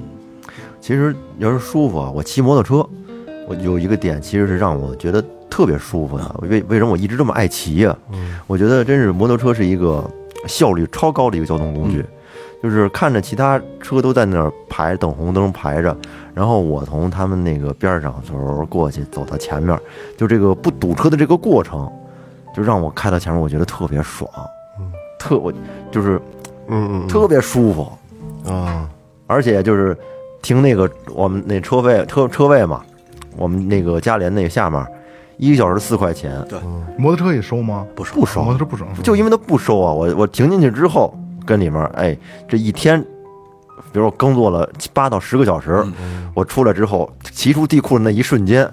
[0.81, 2.85] 其实要是舒服啊，我骑摩托车，
[3.47, 6.37] 我有一个点其实是让我觉得特别舒服的。
[6.43, 7.97] 为为什么我一直这么爱骑呀、
[8.49, 10.05] 我觉得真是摩托车是一个
[10.49, 12.05] 效率超高的一个交通工具。
[12.63, 15.97] 就是看着其他车都在那儿排等红灯排着，
[16.33, 19.77] 然后我从他们那个边上时候过去，走到前面，
[20.17, 21.91] 就这个不堵车的这个过程，
[22.55, 24.31] 就让我开到前面，我觉得特别爽，
[25.19, 25.53] 特我
[25.91, 26.21] 就是
[26.69, 27.93] 嗯特别舒服。
[28.45, 28.89] 嗯啊，
[29.27, 29.97] 而且就是
[30.41, 32.83] 停那个我们那车位车车位嘛，
[33.37, 34.85] 我们那个嘉联那个下面，
[35.37, 36.59] 一个小时四块钱，对
[36.99, 37.87] 摩托车也收吗？
[37.95, 39.93] 不收不收摩托车不收，就因为它不收啊。
[39.93, 42.17] 我我停进去之后，跟里面哎，
[42.49, 43.01] 这一天，
[43.93, 45.85] 比如我工作了八到十个小时，
[46.35, 48.69] 我出来之后骑出地库的那一瞬间，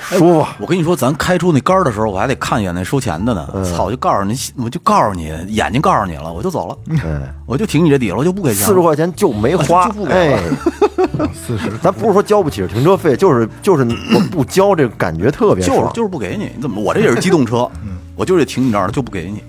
[0.00, 0.46] 舒服。
[0.58, 3.48] 我跟你说，咱开出那杆儿的时候，我还得看一眼那收钱的呢。
[3.54, 8.66] 嗯操，我就告诉你，我就告诉你，眼睛告诉你了，我就走了，哎，我就停你这底了，我就不给钱。
[8.66, 10.40] 四十块钱就没花 就不，给哎，
[11.34, 15.78] 四十，咱不是说交不起停车费，就是就是我不交，这个感觉特别爽。
[15.78, 16.80] 就是就是不给你，你怎么？
[16.80, 19.42] 我这也是机动车，嗯我就得停你这儿了，就不给你。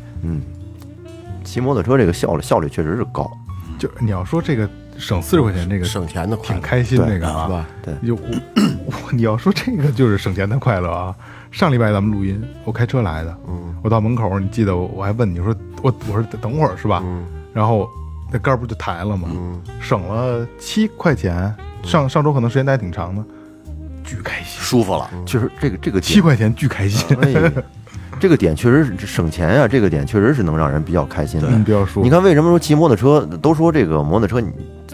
[1.52, 3.30] 骑摩托车这个效率效率确实是高，
[3.78, 7.68] 就你要说这个省四十块钱这个省钱的快乐挺开心那个啊，是吧？
[7.84, 8.22] 对就我
[8.86, 11.14] 我你要说这个就是省钱的快乐啊！
[11.52, 17.02] 上礼拜咱们录音，我开车来的，嗯我到门口，你记得我我还问你说我我说等会儿是吧？
[17.04, 17.86] 嗯然后
[18.32, 19.28] 那杆儿不就抬了吗？
[19.82, 23.22] 省了七块钱，上上周可能时间待挺长的，
[24.06, 27.52] 巨开心，舒服了，确实这个这个七块钱巨开心，哎，
[28.22, 31.48] 这个点确实是省钱呀、这个点确实是能让人比较开心的。
[31.50, 32.04] 嗯，比较舒服。
[32.04, 34.52] 你看，为什么说骑摩托车都说这个摩托车你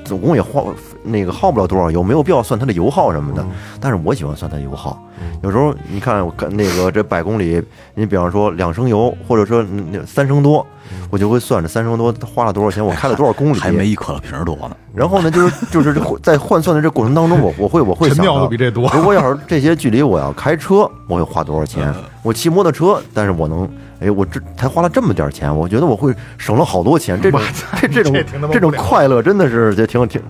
[0.07, 0.63] 总共也花
[1.03, 3.45] 那个耗不了多少油，没有必要算它的油耗什么的。
[3.79, 4.97] 但是我喜欢算它油耗。
[5.43, 7.61] 有时候你看我看那个这百公里，
[7.93, 10.65] 你比方说两升油，或者说嗯那三升多，
[11.09, 13.59] 我就会算这三升多花了多少钱，我开了多少公里。
[13.59, 14.75] 还没一可乐瓶多呢。
[14.93, 21.93] 然后呢，就是就是这 在换算的这过程当中，我我会我会想比这多如果要是这些距离我要开车，我会花多少钱？
[22.23, 27.19] 我骑摩托车，但是我能，哎，我这才花了这么点钱，我觉得我会省了好多钱。
[27.21, 27.41] 这种
[27.81, 30.21] 这这种这种快乐真的是就挺挺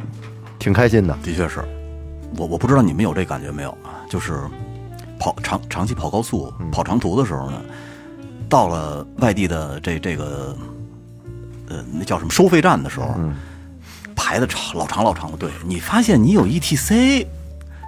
[0.60, 1.17] 挺开心的。
[1.21, 1.63] 的确是，
[2.38, 3.99] 我我不知道你们有这感觉没有啊？
[4.10, 4.39] 就是
[5.19, 7.62] 跑长长期跑高速、跑长途的时候呢，
[8.47, 10.56] 到了外地的这这个
[11.67, 13.13] 呃那叫什么收费站的时候，
[14.15, 17.25] 排的长老长老长的队，你发现你有 ETC，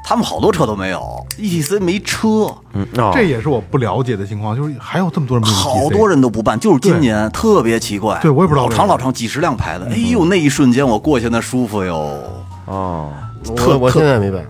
[0.04, 1.02] 他们好多车都没有
[1.38, 8.18] ，ETC 没车，嗯，哦这也是我不了解的情况，就是还有这么多人没有 ETC 好多人都不办，就是今年特别奇怪。
[8.22, 12.20] 对我也不知道老长老长几十辆排的，哎呦，那一瞬间我过去那舒服哟。
[12.66, 13.12] 哦，
[13.68, 14.44] 我我现在没办，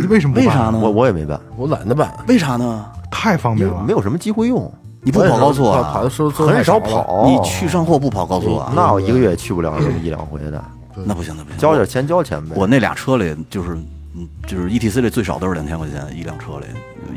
[0.00, 0.78] 你 为什么不办为啥呢？
[0.80, 2.84] 我我也没办，我懒得办，为啥呢？
[3.10, 4.70] 太方便了，没有什么机会用，
[5.02, 6.02] 你不跑高速跑啊？
[6.02, 6.78] 的时候很少。
[6.80, 7.24] 跑。
[7.26, 8.72] 你去上货不跑高速啊？
[8.74, 10.62] 那我一个月也去不了这么一两回的，
[11.04, 11.58] 那不行，那不行。
[11.58, 12.52] 交点钱交钱呗。
[12.54, 13.78] 我那俩车里就是，
[14.16, 16.66] 嗯，就是 ETC 里最少都是两千块钱一辆车里，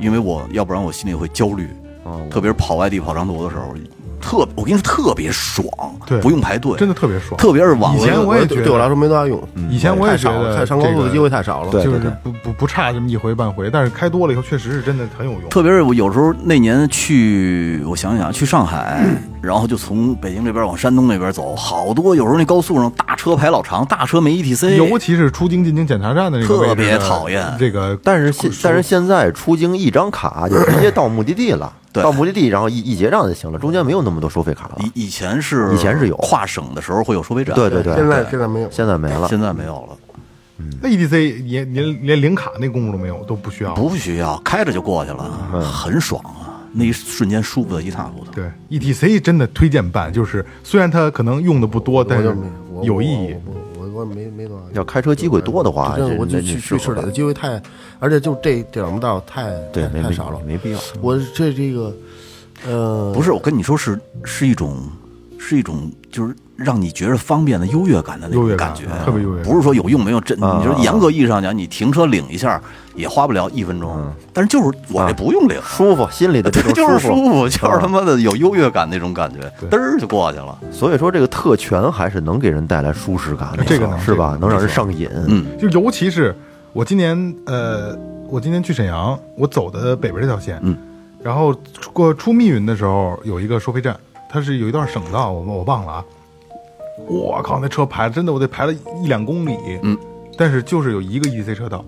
[0.02, 1.68] 因为我要不然我心里会焦虑，
[2.04, 3.74] 哦特别是跑外地跑长途的时候，
[4.19, 5.65] 特我跟你说特别爽，
[6.05, 7.38] 对不用排队，真的特别爽。
[7.38, 11.71] 特别是往以前我也觉得对我来说没多大用，以前我也少了，觉得太上高速的机会太少了。
[11.71, 15.49] 对就是不不不差这么一回半回，但是开多了以后，确实是真的很有用。
[15.49, 19.05] 特别是我有时候那年去，我想想，去上海，
[19.41, 34.78] 然后就从北京这边往山东那边走，好多有时候那高速上大车排老长，大车没 ETC，尤其是出京进京检查站的那个特别讨厌这个，但是现但是现在出京一张卡就直接到目的地了，对到目的地然后一一结账就行了，中间没有那么多收费卡了。
[34.80, 38.69] 以以前是以前是有跨省的时候会有收费站，对对对，现在现在没有。
[38.71, 39.28] 现在没了。
[39.28, 39.97] 现在没有了，
[40.82, 43.73] 那 EDC 也连连领卡那功夫都没有，都不需要。
[43.73, 48.32] 不需要开着就过去了，嗯很爽啊，那一瞬间舒服的一塌糊涂。
[48.32, 52.36] 对，ETC 真的推荐办，就是虽然它可能用的不多，但是
[52.84, 53.34] 有意义。
[53.45, 53.68] 我我我
[54.06, 54.64] 没没多少。
[54.74, 57.62] 要开车机会多的话，就我就去去市里的机会太，
[58.00, 60.40] 而且就这这两道太对太太少了。
[60.46, 60.80] 没必要。
[61.02, 61.96] 我这这个，
[62.68, 64.78] 呃，不是，我跟你说是是一种
[65.38, 72.62] 是一种就是让你觉着方便的优越感的那种感觉，特别优越不是说有用没用，真啊你说严格意义上讲，你停车领一下
[73.00, 73.98] 也花不了一分钟，
[74.34, 77.48] 但是就是我这不用领，舒服，心里的这对， 种就是舒服。
[77.48, 80.58] 就是他妈的有优越感那种感觉，嘚儿就过去了。
[80.72, 84.32] 所以说，这个特权还是能给人带来舒适感的，这个能是吧？
[84.32, 85.10] 能能让人上瘾。
[85.28, 86.36] 嗯，就尤其是
[86.74, 90.78] 我今年呃，我今年去沈阳，我走的北边这条线，嗯，
[91.24, 91.56] 然后
[91.94, 93.98] 过出密云的时候有一个收费站，
[94.30, 96.06] 它是有一段省道，我我忘了啊。
[97.08, 99.98] 我靠，那车排真的我得排了一两公里，嗯，
[100.38, 101.84] 但是就是有一个 EC 车道，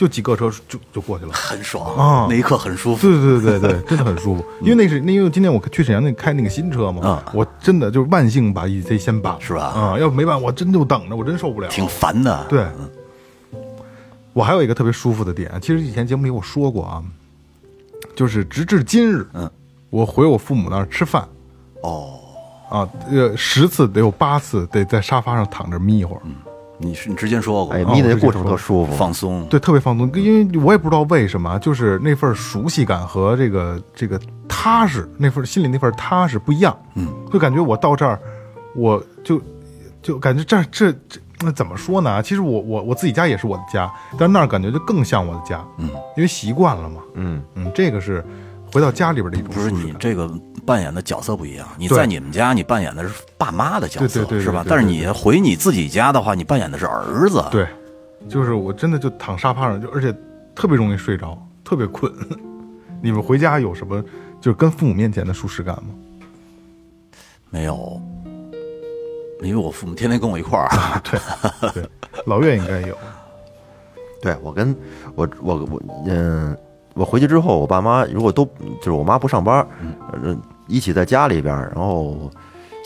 [0.00, 1.32] 就几个车就就过去了。
[1.34, 3.06] 很爽啊那一刻很舒服。
[3.06, 4.42] 对对对对对，真的很舒服。
[4.64, 11.68] 因为那是那因为今天我去沈阳那开那个新车嘛，啊我真的就是万幸把 EC 先办了，是吧啊、要没办，我真就等着，我真受不了。
[11.68, 12.46] 挺烦的。
[12.48, 12.66] 对，
[14.32, 17.04] 我还有一个特别舒服的点，其实以前节目里我说过啊，
[18.16, 19.50] 就是直至今日，嗯，
[19.90, 21.28] 我回我父母那儿吃饭
[21.82, 22.18] 哦，
[22.70, 26.22] 啊，呃，十次得有八次得在沙发上躺着眯一会儿，
[26.82, 28.94] 你是你之前说过，哎，哦眯的那过程特舒服。
[28.94, 38.18] 放松，对，特别放松，因为我也不知道为什么，就是那份熟悉感和这个这个踏实，那份心里那份踏实不一样，嗯，就感觉我到这儿，
[38.74, 39.40] 我就
[40.00, 42.22] 就感觉这儿这这那怎么说呢？
[42.22, 48.24] 其实我我我自己家也是我的家，但那儿感觉就更像我的家，嗯，因为习惯了嘛，嗯，嗯，这个是
[48.72, 50.30] 回到家里边的一种不是你这个
[50.64, 54.62] 扮演的角色不一样，你在你们家你扮演的是爸妈的角色，对对对对是吧？
[54.62, 57.66] 对对但是你回你自己家的话，你扮演的是儿子，，对，
[58.28, 60.14] 就是我真的就躺沙发上，就而且
[60.54, 62.12] 特别容易睡着，特别困。
[63.02, 64.02] 你们回家有什么
[64.40, 65.94] 就是跟父母面前的舒适感吗？
[67.48, 68.00] 没有，
[69.42, 71.00] 因为我父母天天跟我一块儿，
[71.72, 71.88] 对，
[72.26, 72.96] 老岳应该有。
[74.22, 74.76] 对我跟
[75.14, 76.54] 我我我嗯，
[76.94, 78.44] 我回去之后，我爸妈如果都
[78.80, 79.66] 就是我妈不上班，
[80.22, 82.30] 嗯，一起在家里边儿，然后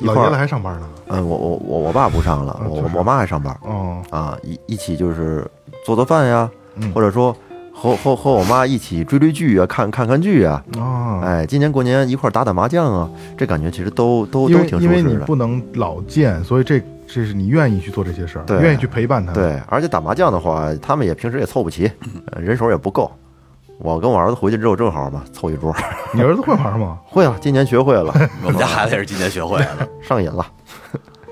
[0.01, 0.89] 一老爷子还上班呢。
[1.09, 5.47] 嗯，我我我我爸不上了，我就是我妈还上班哦，啊，一一起就是
[5.85, 7.35] 做做饭呀，嗯或者说
[7.73, 15.11] 和和和我妈一起追追剧啊，看看看剧啊，哦，哎，今年过年一块儿打打麻将啊，这感觉其实都都都因为因为挺舒适的。
[15.11, 21.91] 你不能老见，所以这这是你愿意去做这些事儿，对愿意去陪伴他。，对，而且打麻将的话，他们也平时也凑不齐，
[22.33, 23.11] 呃人手也不够。
[23.79, 25.75] 我跟我儿子回去之后正好嘛，凑一桌。
[26.13, 26.99] 你儿子会玩吗？
[27.07, 28.13] 会啊，今年学会了，
[28.45, 29.89] 我们家孩子也是今年学会了。
[30.01, 30.47] 上瘾了，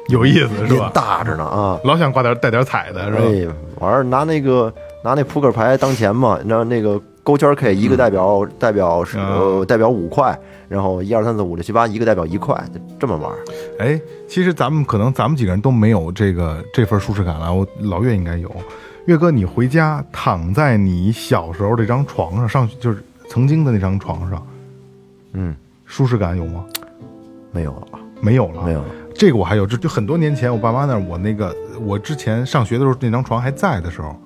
[0.08, 0.90] 有意思是吧？
[0.92, 1.78] 大着呢啊！
[1.84, 3.22] 老想挂点带点彩的是吧？
[3.22, 4.72] 哎，玩儿拿那个
[5.04, 10.36] 拿那扑克牌当钱嘛，你知道那个勾圈 K 一个代表代表是呃代表五块，
[10.68, 13.38] 然后一二三四五六七八一个代表一块，就这么玩儿。
[13.78, 17.54] 哎，其实咱们可能咱们几个人都没有这个这份舒适感了。
[17.54, 18.50] 我老岳应该有。
[19.06, 24.46] 岳哥，你回家躺在你小时候这张床上，上就是曾经的那张床上，
[25.32, 25.54] 嗯，
[25.86, 26.64] 舒适感有吗？
[27.50, 27.86] 没有了，
[28.20, 28.88] 没有了，没有了。
[29.14, 34.16] 这个我还有，就就很多年前我爸妈那儿，我那个我之前上学的时候那张床还在的时候，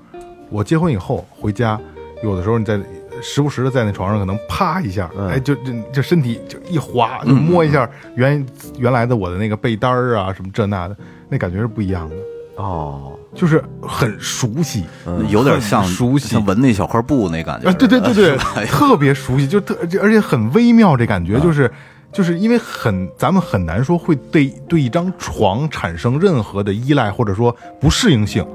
[0.50, 1.80] 我结婚以后回家，
[2.22, 2.78] 有的时候你在
[3.22, 5.28] 时不时的在那床上可能啪一下，嗯。
[5.28, 8.46] 哎，就就就身体就一滑，就摸一下原
[8.78, 10.96] 原来的我的那个被单儿啊什么这那的，
[11.30, 12.16] 那感觉是不一样的，
[12.56, 14.84] 哦，就是很熟悉。
[15.28, 21.70] 有点像熟悉像闻那小块布那感觉啊，对对对对， 特别熟悉，就特而且很微妙，这感觉就是。
[22.12, 28.46] 就是因为很，咱们很难说会对对一张床产生任何的依赖，或者说不适应性，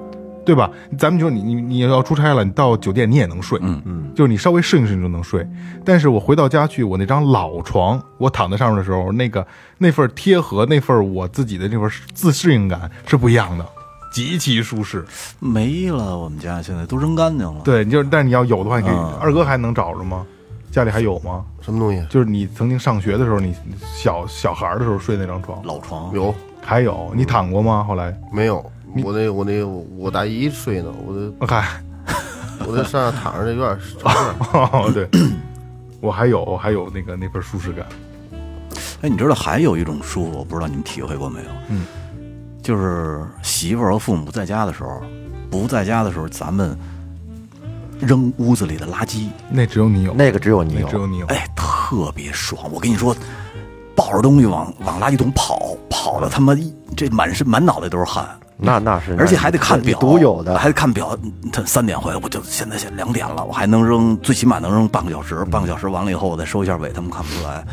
[0.44, 0.68] 对吧？
[0.98, 5.48] 咱们就你你你要出差了，你到酒店你也能睡，嗯嗯，就是你稍微适应适应就能睡。
[5.86, 9.46] 但是我回到家去，我那张老床，我躺在上面的时候，那个
[9.78, 13.66] 那份贴合，那份我自己的那份自适应感是不一样的，
[14.12, 15.04] 极其舒适。
[15.40, 17.62] 没了，我们家现在都扔干净了。
[17.64, 20.26] 对，你就是，但是你要有的话，你可以啊二哥还能找着吗？
[20.72, 21.44] 家里还有吗？
[21.62, 22.06] 什么东西？
[22.10, 23.56] 就是你曾经上学的时候，你
[23.96, 27.84] 小小孩儿的时候睡那张床，老床有还有你躺过吗？
[27.88, 28.64] 后来，没有？
[29.04, 31.64] 我那我那我大姨睡呢，我的我看，
[32.68, 34.60] 我在山上躺着，这有点潮热。
[34.60, 35.10] 哦，对，
[36.02, 37.86] 我还有我还有那个那份舒适感，
[39.02, 41.50] 哎，你知道还有一种舒服，我不知道你们体会过没有？
[41.70, 41.86] 嗯，
[42.62, 45.02] 就是媳妇儿和父母不在家的时候，
[45.50, 46.78] 不在家的时候，咱们
[48.00, 52.70] 扔屋子里的垃圾，那只有你有，那个只有你有，只有你有，哎，特别爽。
[52.72, 53.16] 我跟你说，
[53.96, 61.18] 抱着东西往往垃圾桶跑，跑的他妈一这满身满脑袋都是汗，那那是，而且还得看表，独有的，还得看表。
[61.52, 65.44] 他三点回来，我就现在现两点了，我还能扔，最起码能扔半个小时。
[65.46, 67.66] 半个小时完了以后，我再收一下尾，他们看不出来。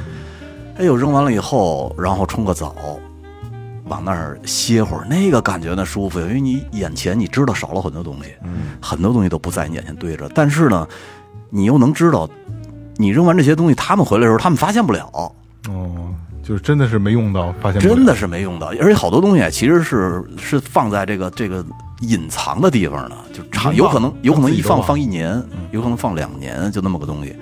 [0.78, 2.74] 哎呦，扔完了以后，然后冲个澡，
[3.89, 8.34] 往那儿歇会儿，那个感觉呢舒服，因为你眼前你知道少了很多东西，
[8.80, 10.86] 很多东西都不在你眼前堆着，但是呢，
[11.51, 12.28] 你又能知道，
[12.97, 15.11] 你扔完这些东西，他们回来的时候，他们发现不了。
[15.68, 21.64] 哦，就是真的是没用到，发现不了真的是没用到，而且好多东西啊其实是是放在这个这个
[22.01, 27.36] 隐藏的地方呢，就长有可能有可能一放放一年，有可能放两年，就那么个东西，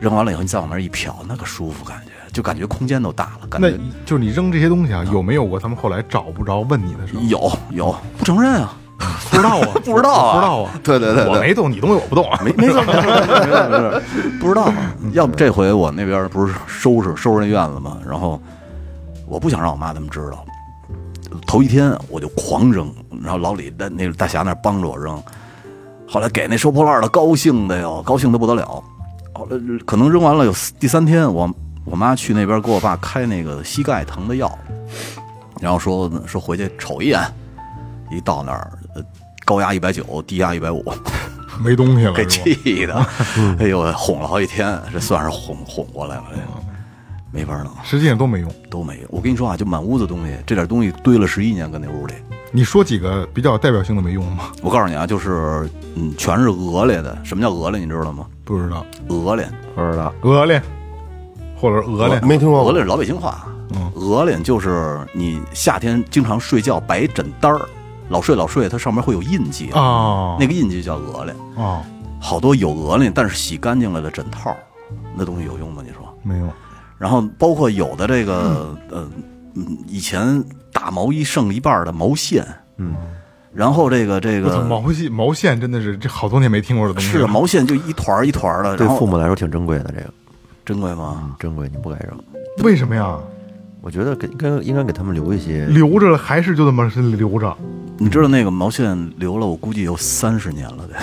[0.00, 7.20] 扔完了以后你再往那儿一瞟，那个舒服感觉，就感觉空间都大了，感那觉就是你扔这些东西啊，有没有过他们后来找不着问你的时候？
[7.22, 8.74] 有有不承认啊，
[9.30, 10.80] 不知道啊， 不知道啊，不知道啊。
[10.82, 12.40] 对对对，对我没动，你东西我不动啊。
[12.44, 14.02] 没没错没错没错没错没错，
[14.40, 14.94] 不知道啊。
[15.12, 18.40] 要不这回我那边不是收拾收拾那院子嘛，然后
[19.26, 20.44] 我不想让我妈他们知道，
[21.46, 25.20] 头一天我就狂扔，然后老李在那个大侠那儿帮着我扔，
[26.08, 28.82] 后来给那收破烂的高兴的哟，高兴的不得了。
[29.32, 29.56] 后来
[29.86, 31.48] 可能扔完了有四第三天，我
[31.84, 34.58] 我妈去那边给我爸开那个膝盖疼的药，
[35.60, 37.20] 然后说说回去瞅一眼，
[38.10, 38.70] 一到那儿。
[38.94, 39.02] 呃
[39.46, 40.84] 高压一百九，低压一百五，
[41.60, 42.94] 没东西了，给气的，
[43.58, 46.42] 哎呦，哄了好几天，这算是哄哄过来了，这个
[47.32, 48.52] 没法弄，实际上都没用。
[48.70, 49.06] 都没用。
[49.08, 52.14] 我跟你说啊，就满屋子东西，这点东西堆了十一年，搁那屋里。
[52.52, 54.52] 你说几个比较有代表性的没用吗？
[54.62, 57.18] 我告诉你啊，就是嗯，全是鹅来的。
[57.24, 57.78] 什么叫鹅来？
[57.80, 58.26] 你知道吗？
[58.44, 60.62] 不知道，鹅来，不知道，鹅嘞，
[61.60, 63.46] 或者是鹅脸，没听说过鹅脸是老北京话。
[63.94, 67.60] 鹅脸就是你夏天经常睡觉白枕单儿，
[68.08, 71.36] 老睡老睡，它上面会有印记，哦，那个印记叫鹅脸。
[71.56, 71.82] 哦，
[72.18, 74.56] 好多有鹅脸，但是洗干净了的枕套，
[75.14, 75.82] 那东西有用吗？
[75.84, 76.12] 你说？
[76.22, 76.48] 没有。
[76.98, 79.08] 然后包括有的这个呃，
[79.54, 80.42] 嗯，以前
[80.72, 82.46] 大毛衣剩一半的毛线，
[82.76, 82.94] 嗯，
[83.52, 87.08] 然后这个这，个毛线毛线真的是这好多年没听过的东西。
[87.10, 90.10] 是毛线就一团儿一团儿的，对父母来说挺珍贵的，这个
[90.70, 91.34] 珍贵吗？
[91.36, 92.16] 珍贵，你不该扔。
[92.62, 93.18] 为什么呀？
[93.80, 97.56] 我觉得给应该应该给他们留一些，留着了还是就这么是留着？
[97.98, 100.94] 你知道那个毛线留了，我估计有三十年了得。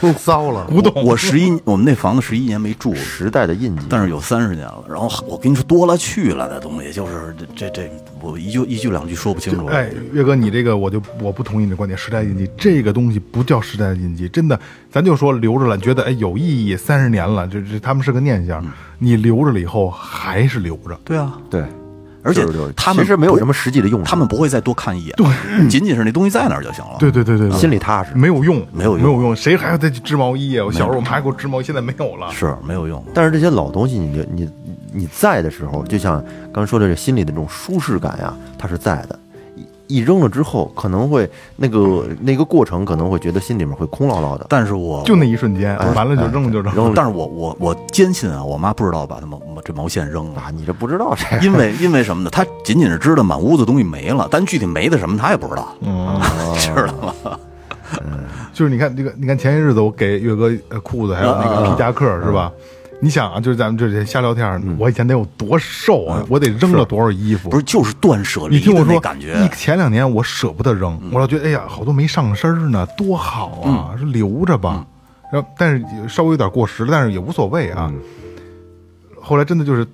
[0.00, 0.66] 更糟了。
[0.68, 3.84] 古董我 我十一，我们那房子十一年没住，时代的印记。
[3.88, 4.84] 但是有三十年了。
[4.88, 7.90] 然后我跟你说多了去了的东西，就是这这这，
[8.20, 9.66] 我一句一句两句说不清楚。
[9.66, 14.58] 哎，岳哥，你这个我就我不同意你的观点，时代印记这个东西不叫时代的印记，真的，
[14.90, 18.64] 咱就说留着了，觉得哎有意义，三十年了，这这他们是个念想，
[18.98, 21.64] 你留着了以后还是留着，对啊，对，
[22.26, 26.96] 而且他们其实没有什么实际的用处，他们不会再多看一眼，对，仅仅是那东西在那儿就行了。
[26.98, 28.10] 对对对对，心里踏实。
[28.14, 30.64] 没有用，没有用没有用，谁还要再去织毛衣啊？
[30.66, 32.30] 我小时候我们还给我织毛衣，现在没有了。
[32.32, 33.02] 是没有用。
[33.14, 34.50] 但是这些老东西你，你你
[34.92, 36.22] 你在的时候，就像
[36.52, 39.18] 刚说的，这心里的这种舒适感呀，它是在的。
[39.88, 44.46] 一一扔了之后，可能会那个那个过程，可能会觉得心里面会空落落的。
[44.48, 46.72] 但是我就那一瞬间，哎完了就扔了就扔了。
[46.74, 52.30] 扔了但是我我我坚信啊，我妈不知道把他毛这毛线扔了，啊，你这不知道这因为因为什么呢？
[52.30, 56.20] 她仅仅是知道满屋子东西没了，但具体没的什么她也不知道，嗯，
[56.58, 57.38] 知道吗？
[58.52, 62.50] 就是你看这个，你看前些日子我给岳哥呃裤子还有那个皮夹克是吧？
[63.00, 67.50] 你想啊，就是咱们这些瞎聊天，我以前得有多瘦啊，我得扔了多少衣服？
[67.50, 69.48] 不是，就是断舍离的你听我说，那感觉一。
[69.56, 74.86] 前两年我舍不得扔，我老觉得哎呀，好多没上身儿呢，多好啊，是留着吧。
[75.30, 77.92] 然后，但是稍微有点过时了，但是也无所谓啊。
[79.20, 79.86] 后来真的就是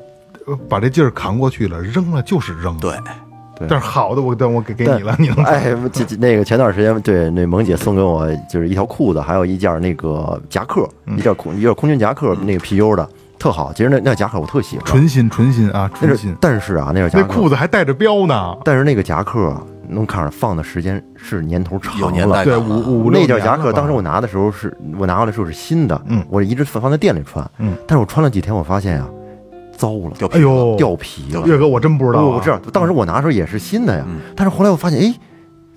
[0.46, 2.94] 呃把这劲儿扛过去了，扔了就是扔。，对，
[3.68, 11.18] 但是好的我等我给给你了，你能哎，这这那个前段时间，对那萌姐送给我就是一条裤子，还有一件那个夹克，嗯。
[11.18, 13.08] 一件空一件空军夹克，那个皮 U 的，
[13.38, 13.72] 特好。
[13.72, 16.36] 其实那那夹克我特喜欢，纯新纯新啊，那纯新。
[16.40, 19.54] 但是啊，那件夹克那裤子还带着标呢，但是那个夹克
[19.88, 26.24] 能看着放的时间是年头长了，有年代对，五五那件夹克当时我拿的时候是我拿过来时候是新的，嗯。
[26.28, 29.06] 我一直放放在店里穿，嗯，但是我穿了几天，我发现呀，
[29.82, 31.42] 糟了，掉皮了哎呦，掉皮了。
[31.46, 34.04] 岳哥，我真不知道啊，我知道，当时我拿的时候也是新的呀，
[34.36, 35.14] 但是后来我发现，哎，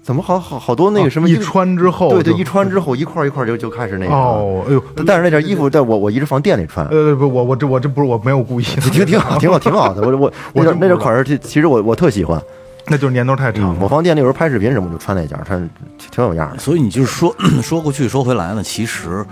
[0.03, 4.13] 怎么好好好多那个什么哦一穿之后对对，一穿之后一块儿一块儿就就开始那个。
[4.13, 10.01] 哦，哎呦，但是那件衣服，在我我一直放店里穿，呃不，我我这我这不是我没有故意的， 挺挺好， 挺好，挺好的。
[10.07, 12.39] 我我那件我真不知道那件款式，其其实我我特喜欢。
[12.87, 13.77] 那就是年头太长了。
[13.81, 15.59] 我放店里有时候拍视频什么，就穿那件，穿
[15.97, 16.59] 挺挺有样的。
[16.59, 19.25] 所以你就是说 说过去说回来呢，其实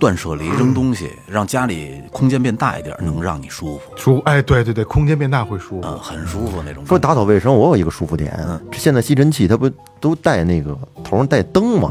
[0.00, 5.86] 断舍离扔东西，让家里空间变大一点，能让你舒服，舒哎，对对对，空间变大会舒服。
[5.86, 6.84] 嗯，很舒服那种。
[6.86, 8.34] 说打扫卫生，我有一个舒服点。
[8.72, 9.70] 现在吸尘器它不
[10.00, 11.90] 都带那个头上带灯嘛？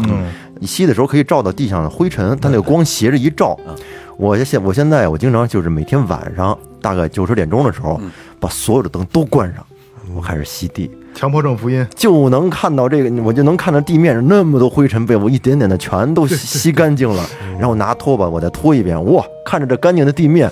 [0.59, 3.57] 你吸的时候可以照到地上的灰尘，它那个光斜着一照。
[4.17, 8.01] 我现我现在我经常就是每天晚上大概九十点钟的时候，
[8.39, 9.63] 把所有的灯都关上，
[10.15, 10.89] 我开始吸地。
[11.19, 20.49] 强迫症福音，就能看到这个，我就能看到地面上那么多灰尘被我一点点的全都吸 吸干净了，然后拿拖把我再拖一遍，哇，看着这干净的地面，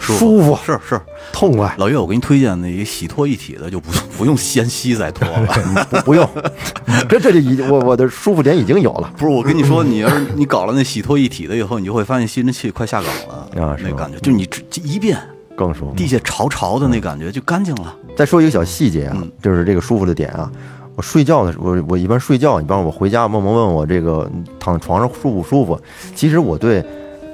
[0.00, 0.98] 舒服，是是，
[1.34, 5.46] 痛快，老岳，我给你推荐那一洗拖一体的，就不不用先吸再拖了。
[5.90, 6.26] 不不用，
[7.10, 9.12] 这这就已我我的舒服点已经有了。
[9.18, 15.18] 不是我跟你说，你要是你搞了那洗拖一体的以后，你就会发现吸尘器快下岗了啊那感觉，就你这这一遍
[15.56, 15.94] 更舒服。
[15.96, 17.92] 地下潮潮的那感觉就干净了。
[18.16, 20.50] 再说一个小细节啊，就是这个舒服的点啊。
[20.94, 25.78] 我睡觉的时候，我我一般睡觉，你比方我回家，梦梦问我这个躺在床上舒不舒服？
[26.14, 26.82] 其实我对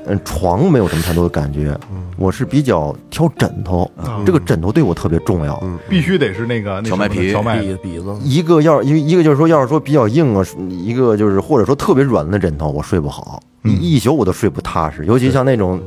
[0.05, 1.79] 嗯床没有什么太多的感觉，
[2.17, 3.89] 我是比较挑枕头，
[4.27, 5.63] 这个枕头对我特别重要。
[5.89, 15.07] 必须得是那个那荞麦皮什么的荞麦鼻鼻子一个要一一个就是说，要是说比较硬啊，一个就是或者说特别软的枕头，我睡不好，一一宿我都睡不踏实。
[15.07, 15.81] 尤其像那种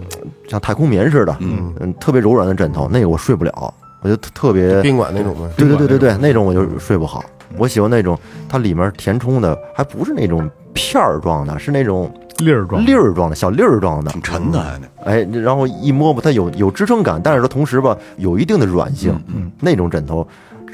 [0.47, 1.73] 像太空棉似的，嗯。
[1.99, 7.23] 特别柔软的枕头，那个我睡不了，我就特特别宾馆那种的，对对对对对，那种我就睡不好。
[7.57, 8.17] 我喜欢那种
[8.49, 19.17] 它里面填充的，还不是那种片儿状的，是那种粒儿状粒儿状的小粒儿状的，挺沉的还得，哎，然后一摸吧，它有有支撑感，但是它同时吧，有一定的软性。
[19.33, 20.27] 嗯，那种枕头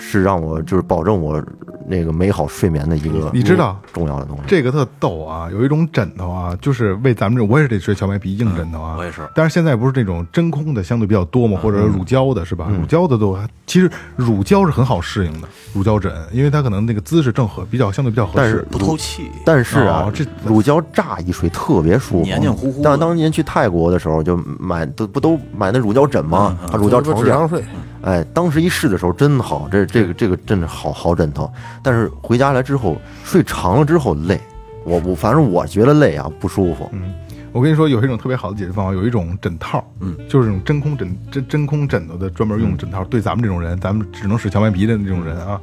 [0.03, 1.41] 是让我就是保证我
[1.87, 4.43] 那个美好睡眠的一个你知道重要的东西。
[4.47, 12.67] 这个特逗啊，有一种枕头啊，就是为咱们这，我也是得睡荞麦皮硬枕头啊，我也是但是现在不是这种真空的相对比较多嘛，或者乳胶的是吧？
[12.69, 13.37] 乳胶的都
[13.67, 18.67] 其实乳胶是很好适应的，乳胶枕，因为它可能那个姿势正合，比较相对比较合适但是。
[18.71, 19.29] 不透气。
[19.45, 26.57] 但是啊，哦这乳胶乍一睡特别舒服，黏黏糊糊的但当年去泰国的时候，就买都不都买那乳胶枕吗？
[26.71, 27.47] 啊，乳胶床垫纸上。
[27.47, 27.63] 睡，
[28.03, 31.51] 哎，当时一试的时候真好，这这个这个真的好好枕头。
[31.83, 34.39] 但是回家来之后睡长了之后累，
[34.83, 36.89] 我我反正我觉得累啊，不舒服。
[36.93, 37.13] 嗯
[37.53, 43.03] 我跟你说，有一种特别好的解决方法，有一种枕套，嗯，就是这种真空枕真真空枕头的专门用枕套。
[43.03, 45.59] 对咱们这种人，咱们只能使荞麦皮的那种人啊，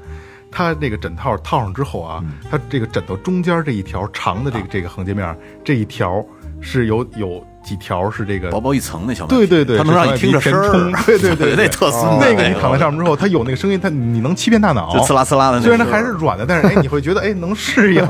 [0.51, 5.34] 它这个枕套套上之后啊，它这个枕头中间这一条长的这个这个横截面
[5.64, 6.22] 这一条
[6.61, 18.02] 是有有几条是这个薄薄一层那小麦对对对，它能让你听着声儿 对对对，那特孙子那个你躺在上面之后，它有那个声音，它你能欺骗大脑，就刺啦刺啦的 虽然它还是软的，但是哎，你会觉得哎能适应。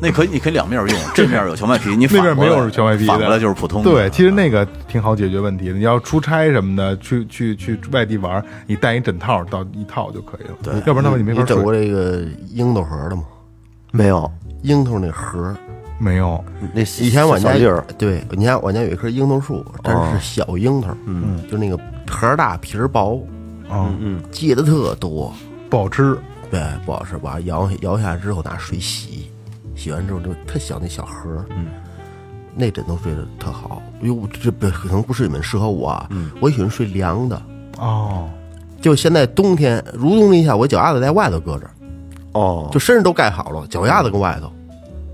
[0.00, 3.90] 那可以，你可以两面用，这面有荞麦皮，你反那边没有荞麦皮的，反过来就是普通的。
[3.90, 5.74] 对，其实那个挺好解决问题的。
[5.74, 10.54] 你要出差什么的，去去去外地玩，你带一枕套到一套就可以了。
[10.62, 11.62] 对，要不然的话你没法你整。
[11.62, 13.22] 过这个樱桃核的吗？
[13.92, 14.30] 没有，
[14.62, 15.54] 樱桃那核，
[16.04, 16.44] 没有，
[16.74, 23.26] 那以前我家小粒儿，对，你家我家有一棵樱桃树，但是小樱桃，嗯，就那个核大皮儿薄，
[23.70, 23.88] 啊，
[24.30, 25.32] 结的特多，
[25.70, 26.16] 不好吃。
[26.50, 29.30] 对，不好吃，把它摇摇下来之后拿水洗，
[29.74, 31.66] 洗完之后就特小那小盒，嗯，
[32.54, 36.08] 那枕头睡得特好，因为我这不可能不是你们适合我啊，
[36.40, 37.42] 我喜欢睡凉的，
[37.78, 38.28] 哦，
[38.80, 41.68] 就现在冬天蠕动一下，我脚丫子在外头搁着，
[42.34, 44.52] 哦，就身上都盖好了，脚丫子跟外头，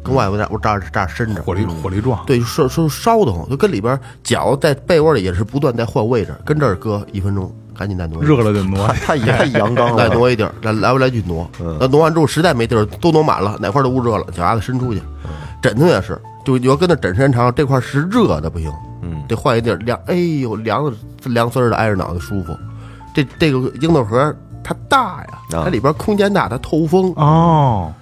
[0.02, 2.24] 跟外边在我这儿这儿伸着，火力火力壮。
[2.26, 10.14] 对，烧烧烧得慌，就跟里边脚在被窝里也是不断在换位置，跟这儿搁一分钟，赶紧再挪热了就挪， 太太阳刚了 再。
[10.14, 11.48] 挪一点儿，来来回来去挪。
[11.78, 15.02] 那挪完之后实在没地儿，都挪满了，哪块都捂热了，脚丫子伸出去。
[15.62, 18.72] 枕头也是，就你要跟那枕时间长，这块是热的不行，
[19.02, 19.98] 嗯，得换一地儿凉。
[20.06, 20.92] 哎呦，凉的
[21.24, 22.56] 凉丝儿的，挨着脑袋舒服。
[23.14, 24.34] 这这个樱桃核
[24.64, 27.12] 它大呀，啊它里边空间大，它透风。
[27.16, 27.92] 哦，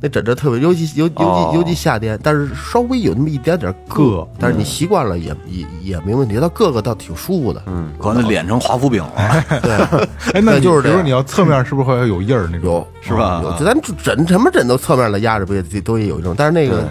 [0.00, 6.36] 那枕头特别，尤其尤尤哦其尤其夏天，但是稍微有那么一点点硌但是你习惯了也也也没问题。
[6.38, 9.72] 它硌硌倒挺舒服的，嗯，可能脸成华夫饼了， 对，
[10.34, 12.64] 哎，那就是这样说你要侧面是不是会有印儿那种？
[12.64, 16.86] 有是吧有，咱枕什么枕头侧面的压着不也都也有一种，但是那个，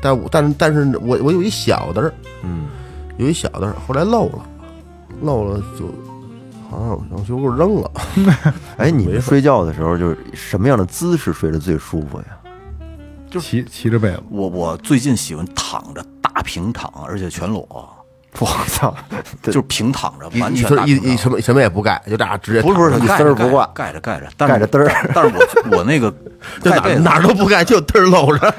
[0.00, 2.12] 但我但是但是我我有一小的，
[2.44, 2.66] 嗯，
[3.16, 4.38] 有一小的，后来漏了，
[5.22, 5.86] 漏了就
[6.72, 7.90] 好像我就给我扔了。
[8.78, 12.24] 哎，你们睡觉的时候就是什么样的姿势睡得最舒服呀？
[13.30, 17.66] 就骑骑着被子，我我最近喜欢躺着大平躺，而且全裸，
[18.38, 18.94] 我操，
[19.42, 23.66] 就是平躺着，完全大一一什么什么也不盖，就这样直接不是不是一盖着丝儿不挂。
[23.74, 25.10] 盖着盖着，但是盖着嘚儿。
[25.14, 25.34] 但是
[25.70, 26.10] 我 我那个
[26.62, 28.54] 就哪盖哪儿都不盖，就嘚儿露着。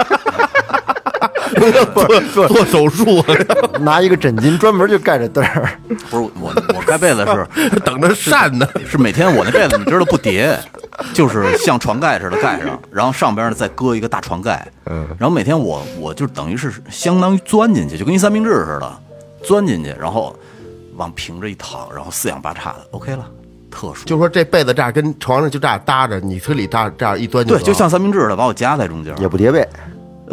[2.33, 3.23] 做做手术，
[3.81, 5.69] 拿一个枕巾专门就盖着嘚儿。
[6.09, 8.67] 不是我我盖被子是等着扇呢。
[8.87, 10.57] 是每天我那被子你知道不叠，
[11.13, 18.91] 就是像床盖似的盖上，然后上边呢再搁一个大床盖，嗯，然后每天我我就等于是相当于钻进去，就跟一三明治似的，
[19.43, 20.35] 钻进去，然后
[20.95, 23.25] 往平着一躺，然后四仰八叉的，OK 了，
[23.71, 24.05] 特殊。
[24.05, 29.15] 就说这被子这样跟床上就这样搭着，你车里这样这样一端对，就像三明治似的，把我夹在中间。
[29.19, 29.67] 也不叠被，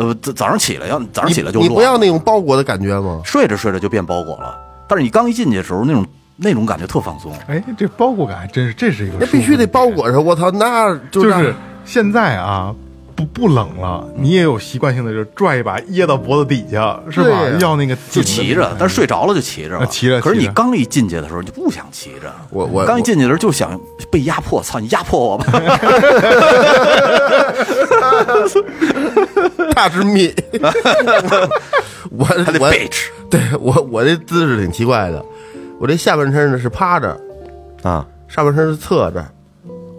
[0.00, 3.20] 呃，早早上起来要早上起来就乱你你不要那种包裹的感觉吗？
[3.22, 7.30] 睡着睡着就变包裹了，但是你刚一进去的时候，那种那种感觉特放松。
[7.48, 12.74] 哎，这包裹感还真是，这是一个那必须得包裹着，我操，那就是现在啊，
[13.20, 17.28] 不不冷了，你也有习惯性的就是拽一把掖到脖子底下，是吧？
[17.60, 23.78] 要那个就骑着，但是睡着了就骑着骑着可是你刚一进去的时候就不想骑着，我我刚一进去的时候就想
[24.10, 25.46] 被压迫，操你压迫我吧！
[29.74, 30.34] 大致密。
[32.10, 35.24] 我还得我背吃，对我我这姿势挺奇怪的，
[35.78, 37.16] 我这下半身呢是趴着，
[37.82, 39.24] 啊上半身是侧着。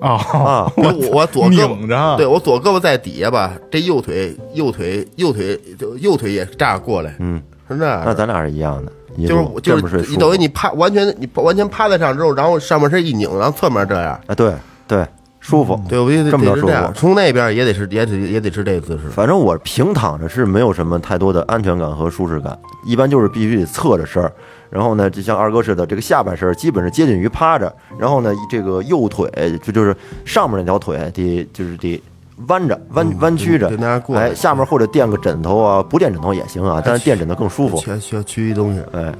[0.02, 8.04] 啊啊， 我我左胳膊着对我左胳膊在底下吧，这右腿右腿右腿就右腿也这样过来，嗯，是那样。
[8.06, 8.92] 那咱俩是一样的，
[9.28, 14.52] 就是就是你等于你趴完全你完全趴在上之后，然后上半身一拧，然后侧面这样，啊，对
[14.88, 15.06] 对，
[15.42, 15.78] 舒服。
[15.90, 16.68] 对，我觉得这么着舒。
[16.68, 16.74] 服。
[16.96, 19.10] 从那边也得是也得也得是这个姿势。
[19.10, 24.32] 反正我平躺着是没有什么太多的安全感和舒适感，一般就是必须得侧着身儿。
[24.70, 29.30] 然后呢，就像二哥似的，这个下半身儿基本是接近于趴着，然后呢，这个右腿
[29.62, 32.02] 就就是上面那条腿得就是得
[32.48, 33.70] 弯着弯弯曲着
[34.16, 37.76] 哎，下面或者垫个枕头啊，不垫枕头也行啊，但是垫枕头更舒服。
[37.78, 39.14] 需要需要屈一东西，哎，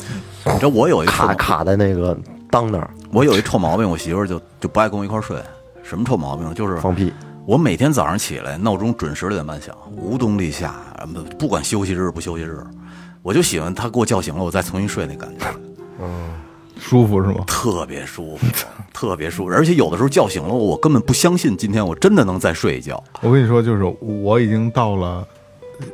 [0.46, 2.18] 你知道我有一卡卡在那个
[2.50, 5.36] 裆那儿我有一臭毛病，我媳妇儿就就不爱跟我一块儿睡。
[5.92, 6.54] 什么臭毛病？
[6.54, 7.12] 就是放屁，
[7.46, 10.74] 我每天早上起来，闹钟准时六点半响，无冬立夏，
[11.38, 12.64] 不管休息日不休息日，
[13.22, 15.46] 我就喜欢他给我叫醒了，我再重新睡那感觉，
[16.02, 16.30] 嗯
[16.80, 17.44] 舒服是吗？
[17.46, 18.48] 特别舒服，
[18.94, 19.52] 特别舒服。
[19.52, 23.04] 而且有的时候叫醒了我，我根本不相信今天我真的能再睡一觉。
[23.20, 25.28] 我跟你说，就是我已经到了，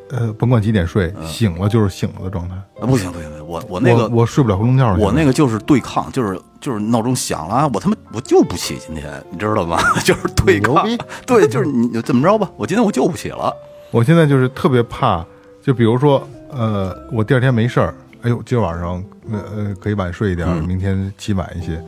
[0.10, 2.56] 呃，甭管几点睡，醒了就是醒了的状态。
[2.56, 4.96] 啊，不行不行，不行我我那个我我睡不了回笼觉。
[4.98, 9.78] 我那个就是对抗，就是就是闹钟响了，我他妈我就不起，今天你知道吗？
[10.04, 10.86] 就是对抗，
[11.26, 13.54] 对，就是你怎么着吧，我今天我就不起了。
[13.92, 15.26] 我现在就是特别怕，
[15.62, 21.82] 就比如说，呃，我第二天没事儿，哎呦，今儿晚上呃呃可以晚睡一点，嗯明天起晚一些，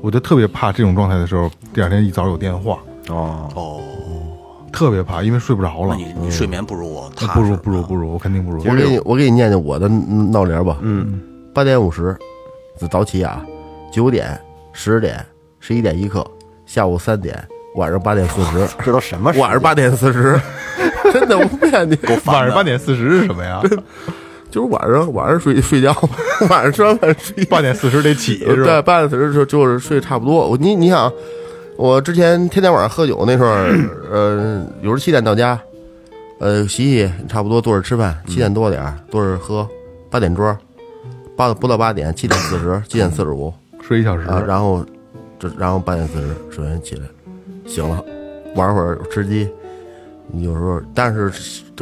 [0.00, 2.78] 我就特别怕这种状态的时候，第二天一早有电话，
[3.10, 3.80] 哦，哦，
[4.72, 5.94] 特别怕，因为睡不着了。
[5.94, 8.58] 你你睡眠不如我踏实，不如不如不如，我肯定不如。
[8.64, 10.78] 我给你我给你念念我的闹铃吧。
[10.80, 11.20] 嗯，
[11.54, 12.16] 八点五十
[12.90, 13.44] 早起啊，
[13.92, 14.38] 九点、
[14.72, 15.24] 十点、
[15.60, 16.26] 十一点一刻，
[16.66, 17.36] 下午三点，
[17.76, 19.32] 晚上八点四十， 这都什么？
[19.38, 20.40] 晚上八点四十，
[21.12, 23.62] 真的我不骗你，晚上八点四十是什么呀？
[24.50, 25.96] 就是晚上晚上睡睡觉，
[26.50, 28.82] 晚上吃完饭睡八点四十得起是对，吧？
[28.82, 30.46] 八点四十就就是睡差不多。
[30.46, 31.10] 我你你想，
[31.76, 33.50] 我之前天天晚上喝酒那时候，
[34.10, 35.58] 呃，有时候七点到家，
[36.38, 39.66] 呃，洗洗差不多坐着吃饭，七点多点儿坐着喝，
[40.10, 40.56] 八点桌，
[41.36, 44.26] 八不到八点，七点四十，七点四十五睡一小时。
[44.28, 44.84] 啊，然后
[45.38, 47.02] 这然后八点四十睡完起来，
[47.66, 48.04] 醒了，
[48.54, 49.48] 玩会儿吃鸡。
[50.36, 51.30] 有时候，但是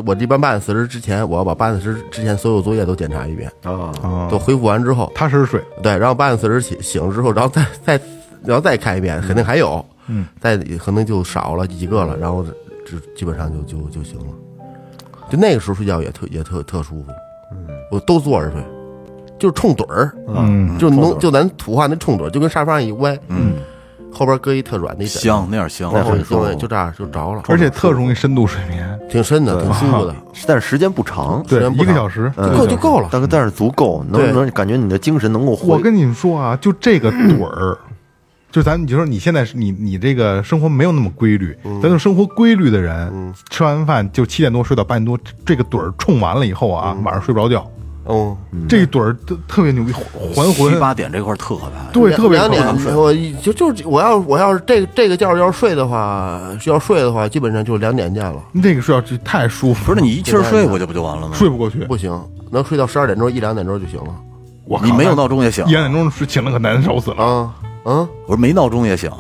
[0.05, 5.63] 我一般八点四十之前，我要把八点四十之前所有作业都检查一遍，啊，啊都，恢复完之后，踏实睡。
[5.83, 8.01] 对，然后八点四十醒醒了之后，然后再再
[8.45, 12.45] 然后再看一遍，肯定还有，嗯，再可能就少了几个了，然后
[12.85, 14.27] 就基本上就就就行了。
[15.31, 17.11] 就那个时候睡觉也特也特特舒服，
[17.53, 18.61] 嗯，我都坐着睡，
[19.39, 23.55] 就是冲盹儿，嗯，就能就咱土话那冲盹儿，就跟沙发上一歪，嗯，
[24.13, 28.99] 后边搁一特软的一枕头，香那样香，然后就就这样就着了，而且特容易深度睡眠。
[29.09, 30.15] 挺深的，挺舒服的，
[30.47, 32.33] 但是时间不长，对时间，一个小时。
[32.57, 33.09] 够就够了。
[33.11, 34.33] 但但是足够，能对。
[34.33, 35.69] 能感觉你的精神能够恢。
[35.69, 37.77] 我跟你们说啊，就这个盹儿，
[38.51, 47.71] 就咱你就说你现在是你你这个生活没有那么规律，咱就生活规律的人，吃完饭就七点多睡到八点多，这个盹儿冲完了以后啊，晚上睡不着觉，
[48.05, 48.37] 哦，
[48.69, 51.93] 这盹儿特特别牛逼，还魂七，八点这块儿特可怕。
[51.93, 58.43] 对，特别两点可怕，我就就我要我要是这个这个觉要是睡的话，要睡的话，基本上就两点见了。
[58.51, 61.35] 那个睡觉太舒服了，不是你一气儿睡过去不就完了吗？
[61.37, 61.79] 睡不过去。
[61.85, 62.21] 不行，
[62.51, 64.13] 能睡到十二点钟一两点钟就行了。
[64.65, 67.49] 我靠你没有闹钟也行一，两点钟睡醒了可难受死了。
[67.85, 69.11] 啊嗯，我说没闹钟也醒，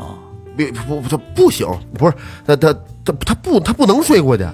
[0.56, 1.66] 别不不他不行，
[1.98, 2.12] 不是
[2.46, 2.72] 他他
[3.04, 4.46] 他他不他不能睡过去，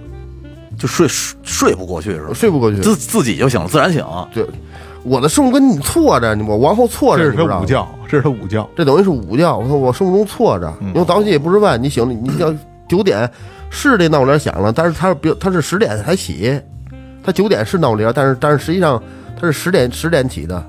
[0.78, 2.32] 就睡睡睡不过去是吧？
[2.34, 2.78] 睡不过去。
[2.80, 4.04] 自自己就醒了，自然醒。
[4.32, 4.46] 对，
[5.02, 8.68] 我的生物跟你错着，我往后错着，这是你知道吗他午觉，这是他午觉。
[8.76, 9.58] 这等于是午觉。
[9.58, 12.54] 我说我生物钟错着，因为早起也不是晚，你醒了，你要
[12.88, 13.28] 九点
[13.68, 16.60] 是这闹铃响了，但是他是比他是十点才起，
[17.24, 19.02] 他九点是闹铃，但是但是实际上
[19.40, 20.64] 他是十点十点起的，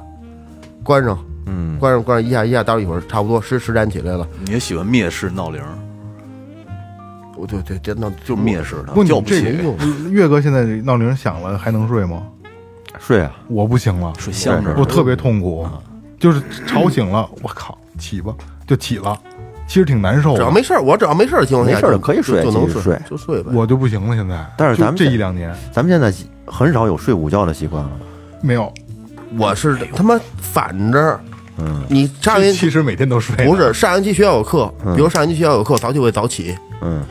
[0.84, 1.16] 关上，
[1.48, 4.28] 嗯，关上关上一下一下，到一会儿差不多十十点起来了。
[4.46, 5.62] 你也喜欢蔑视闹铃，
[7.36, 9.58] 我对对，真的就灭式的不，你叫不这起，
[10.10, 12.24] 岳哥现在闹铃响了还能睡吗？
[13.00, 15.68] 睡啊，我不行了，睡香着我特别痛苦，
[16.20, 18.34] 就是吵醒了，我靠，起吧
[18.66, 19.16] 就起了，
[19.68, 20.36] 其实挺难受。
[20.36, 23.52] 只要没事儿，我只要没事儿的情况下，没事儿就可以睡就就能继续睡就睡呗。
[23.54, 24.44] 我就不行了，现在。
[24.58, 26.12] 但是咱们这这一两年咱们现在
[26.48, 27.92] 很少有睡午觉的习惯了。
[28.42, 28.74] 没有，
[29.38, 31.20] 我是他妈反着，
[31.60, 33.36] 嗯你上学其实每天都睡。
[33.46, 36.56] 不是上学期学校有课，比如上学期学校有课，早起我也早起。
[36.82, 37.04] 嗯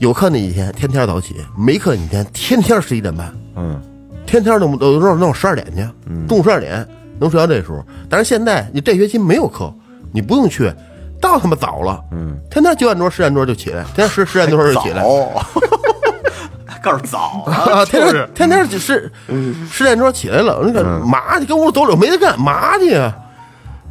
[0.00, 3.80] 有课那几天天天早起，没课那几天天天十一点半，嗯，
[4.26, 5.88] 天天都都都弄十二点去，
[6.28, 6.86] 中午十二点
[7.20, 7.82] 能睡到这时候。
[8.10, 9.72] 但是现在你这学期没有课，
[10.12, 10.70] 你不用去，
[11.20, 15.42] 到他妈早了，嗯，天天九点多十点多就起来，天天十十点多就起来，早，
[16.82, 19.10] 告诉早啊，天，天天天天十
[19.70, 23.14] 十点多起来了，那个嘛去跟屋走走没得干嘛去呀？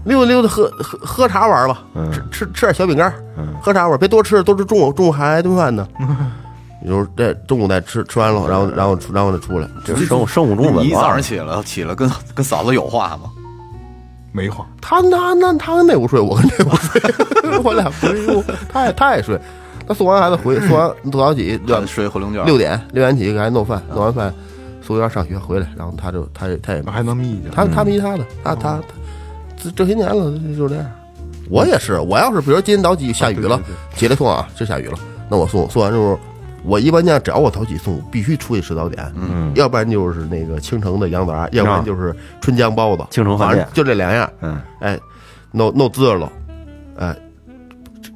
[0.03, 3.13] 溜达溜达喝喝喝茶玩吧，吃吃吃点小饼干儿，
[3.61, 5.87] 喝茶玩，别多吃，都是中午中午还挨顿饭呢。
[6.85, 13.31] 有时候这中午再吃吃完了，然后然后然后再出来，这生物生物钟文你一早上，起来起来跟跟嫂子有话吗？
[14.33, 17.01] 没话，他那那他跟那屋睡，我跟这屋睡，
[17.63, 19.39] 我俩不一屋，他也他也睡。
[19.87, 22.43] 他送完孩子回，送完早早起六咱睡回笼觉。
[22.45, 24.33] 六点六点起给孩子弄饭，弄完饭
[24.81, 27.49] 送幼儿上学回来，然后他就他也他也还能眯一觉。
[27.53, 28.81] 他他迷他的，他他他
[29.57, 30.85] 这这些年了就这样。
[31.49, 34.97] 我也是，我要是比如今天早起下雨了啊对对，起来送啊，这下雨了，
[35.29, 36.17] 那我送送完之后，
[36.63, 43.67] 我一般家只要我早起送，必须出去吃早点，嗯，要不然就是那个青城的羊杂，要不然就是春江包子，青城饭店。
[43.73, 44.97] 就这两样，嗯，哎，
[45.51, 46.31] 弄弄滋了，
[46.97, 47.15] 哎，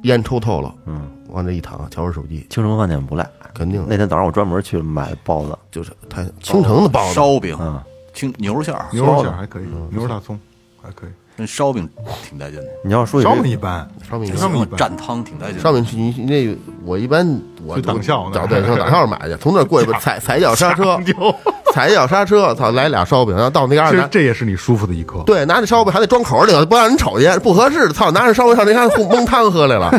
[0.04, 3.28] 烟抽透了，嗯，往这一躺，瞧会手机，青城饭店不赖。
[3.54, 3.84] 肯定。
[3.88, 7.78] 那天早上我专门去买包子，就是他青城的包子，烧饼嗯，
[8.14, 10.38] 青牛肉馅儿，牛肉馅儿还可以，牛肉大葱
[10.80, 11.88] 还可以，跟烧饼
[12.28, 12.66] 挺带劲的。
[12.82, 15.60] 你要说起烧这饼一般，烧饼烧饼一般，蘸汤挺带劲。
[15.60, 16.52] 烧饼去你那个
[16.84, 17.24] 我一般
[17.64, 20.98] 我去党校找对上党校买去，从那儿过去踩踩脚刹车，
[21.72, 25.22] 踩脚刹车，操，来俩烧饼，然后到那嘎其实达这也是你舒服的一刻。
[25.24, 27.88] 对拿着烧饼还得装口里头，不让人瞅见，不合适。
[27.92, 29.92] 操，拿着烧饼上那嘎达蒙汤喝来了，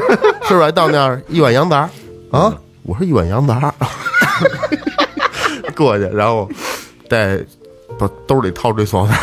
[0.44, 0.70] 是不是？
[0.74, 1.90] 到那儿一碗羊杂
[2.32, 3.74] 啊，我说一碗羊杂，
[5.74, 6.50] 过去，然后
[7.10, 7.40] 再
[7.98, 9.18] 把兜里掏出一塑料袋，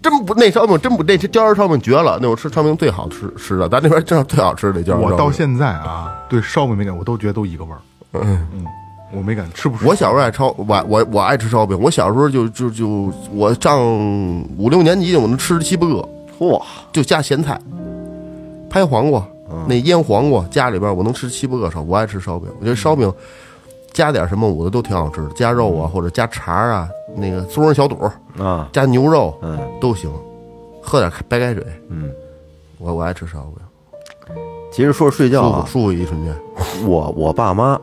[0.00, 5.12] 真不那烧饼真不那椒盐烧饼绝了，那我吃烧饼最好吃吃的，咱这边真是最好吃的焦烧烧饼。
[5.12, 7.78] 我到现在啊，对烧饼没感，我都觉得都一个味儿。
[8.12, 8.64] 嗯嗯，
[9.12, 9.86] 我没敢，吃不出。
[9.86, 11.78] 我小时候爱烧，我我我爱吃烧饼。
[11.78, 13.78] 我小时候就就就我上
[14.56, 17.60] 五六年级，我能吃七八个，嚯，就加咸菜，
[18.70, 19.22] 拍黄瓜，
[19.66, 21.82] 那腌黄瓜，家里边我能吃七八个烧。
[21.82, 23.12] 我爱吃烧饼，我觉得烧饼
[23.92, 27.96] 加点什么，我的都挺好吃的，加肉啊，或者加肠啊，那个松仁小肚，
[28.38, 30.10] 啊，加牛肉嗯都行，
[30.82, 32.10] 喝点白开水，嗯。
[32.80, 34.36] 我我爱吃烧饼，
[34.70, 36.32] 其实说睡觉啊，舒服舒服一瞬间。
[36.86, 37.76] 我我爸妈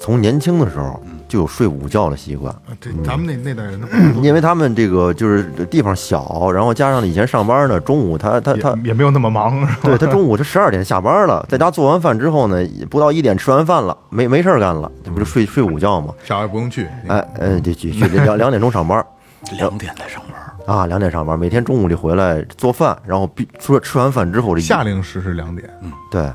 [0.00, 1.00] 从年轻的时候
[1.32, 3.88] 就有睡午觉的习惯，对咱们那那代人的
[4.22, 9.78] 因为他们这个就是地方小，然后加上以前上班呢，中午他他他也也没有那么忙，是吧？
[9.84, 16.12] 对他中午他十二点下班了，在家做完饭之后呢，不到一点吃完饭了，没没事儿干了，这不就睡睡午觉吗？
[16.22, 19.02] 小孩不用去，哎嗯，就去去两两点钟上班。
[19.58, 25.90] 两点才上班，啊，两点上班，每天中午就回来做饭，然后必说吃完饭之后这一夏令时是两点，嗯。
[26.10, 26.30] 对，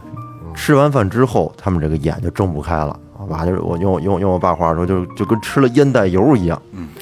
[0.55, 2.99] 吃完饭之后他们这个眼就睁不开了。
[3.27, 6.61] 哇，就是我用用用我爸话说，就就跟吃了烟袋油一样，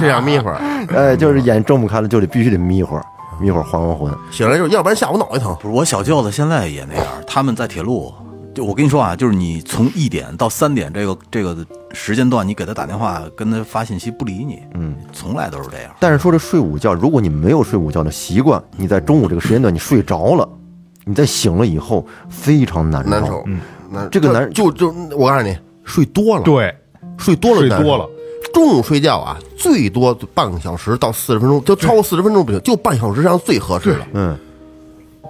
[0.00, 0.56] 这样眯会儿，
[0.94, 3.04] 哎，就是眼睁不开了，就得必须得眯会儿，
[3.40, 4.12] 眯会儿还还魂。
[4.30, 5.56] 醒来就，要不然下午脑袋疼。
[5.60, 8.12] 不是我小舅子现在也那样，他们在铁路。
[8.54, 11.56] 就我跟你说啊，就是你从一点到三点这个这个
[11.92, 15.90] 时间段，你给他打电话跟他发信息不理你，嗯，从来都是这样。
[15.98, 20.48] 但是说这睡午觉，如果你没有睡午觉的习惯，你在中午这个时间段你睡着了，
[21.04, 23.58] 你在醒了以后非常难难受，嗯，
[23.94, 26.74] 难这个男人就就我告诉你，睡多了，对，
[27.16, 28.06] 睡多了睡多了。
[28.52, 34.06] 中午睡觉啊，最多半个小时到四十分钟，就超过四十分钟不行，就半小时上最合适了。
[34.12, 34.38] 嗯，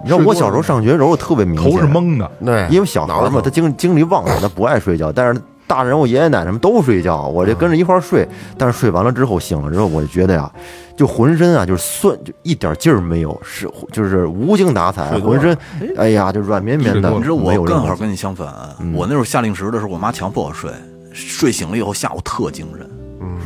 [0.03, 8.27] 你知道我小时候上学的时候特别明显，头是懵的，对，因为小孩嘛，他精精力旺盛，他不爱睡觉，但是大人我爷爷奶奶们都睡觉，我就跟着一块儿睡。
[8.57, 10.51] 但是睡完了之后，醒了之后，我就觉得呀，
[10.95, 15.57] 就浑身啊，就是酸，就一点劲儿没有，是就是无精打采，浑身
[15.97, 17.09] 哎呀，就软绵绵的。
[17.09, 18.47] 你知道我正好跟你相反，
[18.93, 20.71] 我那时候下令时的时候，我妈强迫我睡，
[21.13, 22.89] 睡醒了以后下午特精神，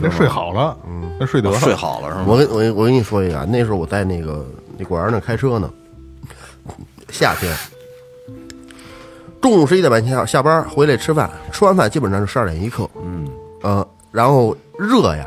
[0.02, 0.76] 那睡好了，
[1.20, 2.26] 那睡得了，睡好了是吗？
[2.28, 4.46] 我跟我跟我跟你说一个啊，那时候我在那个
[4.78, 5.70] 那果园那开车呢，
[7.10, 7.56] 夏天，
[9.42, 13.28] 中午十一点半下下班回来吃饭，吃完饭基本上是十二点一刻，嗯。
[13.62, 15.26] 呃，然后热呀，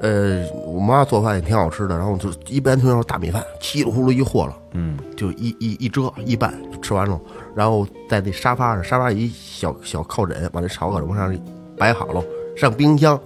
[0.00, 7.20] 呃，我妈做饭也挺好吃的，然后就一般情况下大米饭，稀里呼噜一和了，嗯，就一一一遮一拌就吃完了，
[7.54, 11.36] 然后在那沙发上，沙发一小小靠枕，把那炒搁往上
[11.76, 12.22] 摆好了，
[12.56, 13.18] 上冰箱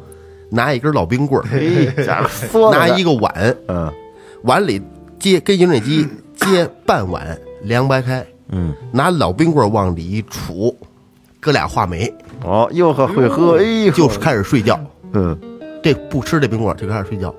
[0.51, 1.43] 拿一根老冰棍
[2.73, 3.93] 拿一个碗，嗯。
[4.43, 4.83] 碗里
[5.21, 10.73] 接跟饮水机接半碗凉白开，嗯，拿老冰棍儿往里一杵，
[11.41, 12.13] 搁俩话梅，
[12.45, 14.79] 哦，又喝会喝，哎呦，就开始睡觉。
[15.13, 15.37] 嗯。
[15.83, 17.35] 这不吃这冰棍儿就开始睡觉。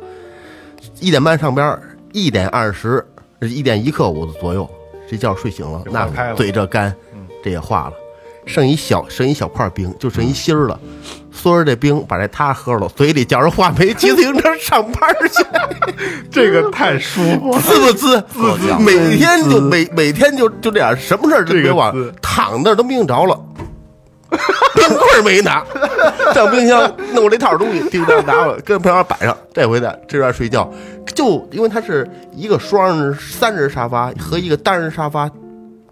[0.99, 3.01] 一点半上班，一点二十，
[3.39, 4.70] 一点一刻五左右，
[5.09, 6.93] 这觉睡醒了，那嘴这干，
[7.41, 7.93] 这也化了，
[8.45, 10.78] 剩一小剩一小块冰，就剩一芯儿了。
[11.43, 15.45] 缩着这冰，把这他喝了，嘴里嚼着话梅，骑自行车上班去。
[16.31, 17.59] 这个太舒服了。
[17.59, 18.21] 滋不滋？
[18.33, 23.37] 特讲每天就每每天就就这样，什么事儿都别忘这个滋，躺那儿都命着了。
[24.73, 25.63] 冰棍儿没拿，
[26.33, 29.37] 上冰箱弄了一套东西，叮当拿了，跟旁边摆上。
[29.53, 30.71] 这回呢，这边睡觉，
[31.13, 35.29] 就因为它是一个双人、三人沙发和一个单人沙发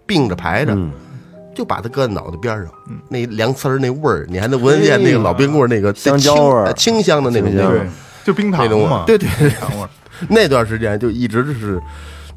[0.06, 0.76] 并着排着，
[1.54, 2.66] 就把它搁在脑袋边上，
[3.08, 6.72] 那凉丝儿那味儿，你还能闻得见那个老冰棍儿那个香蕉味儿。
[6.74, 7.86] 清清香的那种香儿，
[8.24, 9.88] 就冰糖那种嘛，对对对糖 味儿。
[10.28, 11.80] 那段时间就一直是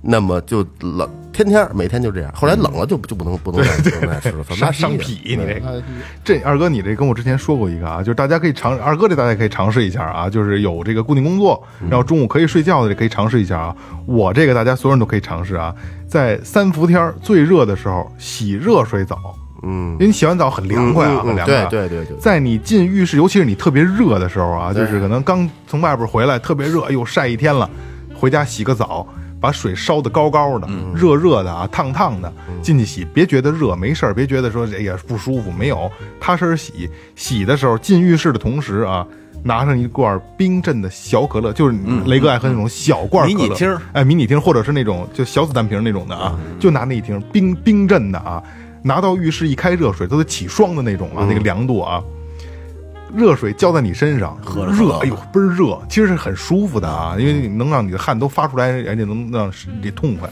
[0.08, 2.32] 那么就冷，天天每天就这样。
[2.36, 5.84] 后来冷了就就不能不能再不能再吃了，上上痞痞，你这个。
[6.24, 13.76] 这二哥，你这跟我之前说过一个啊，就是大家可以尝，二哥这大家可以尝试一下啊，就是有这个固定工作，然后中午可以睡觉的，这可以尝试一下啊。
[14.06, 15.74] 我这个大家所有人都可以尝试啊，
[16.08, 19.18] 在三伏天最热的时候洗热水澡，
[19.64, 21.68] 嗯因为你洗完澡很凉快啊，嗯嗯嗯很凉快啊。
[21.70, 27.68] 对对对对在你进浴室，尤其是你特别热的时候啊，就是可能刚从外边回来，特别热，哎呦晒一天了，
[28.14, 29.08] 回家洗个澡，
[29.46, 32.34] 把水烧得高高的，热热的啊，烫烫的，
[32.64, 36.90] 进去洗，别觉得热，没事儿，别觉得说哎呀不舒服，没有，踏实洗。
[37.16, 39.06] 洗的时候进浴室的同时啊。
[39.44, 41.78] 拿上一罐冰镇的小可乐，就是
[42.08, 48.42] 雷哥爱喝那种小罐可乐，迷你听哎，迷你听，或者是那种就小子弹瓶那种的啊，就拿那一瓶冰冰镇的啊，
[48.82, 52.02] 拿到浴室一开热水都得起霜的那种啊，那个凉度啊，
[53.16, 54.38] 热水浇在你身上，
[54.78, 59.52] 热，哎呦倍儿热，其实是很舒服的啊，因为你能让你的汗都发出来，而且能让
[59.82, 60.30] 你痛快。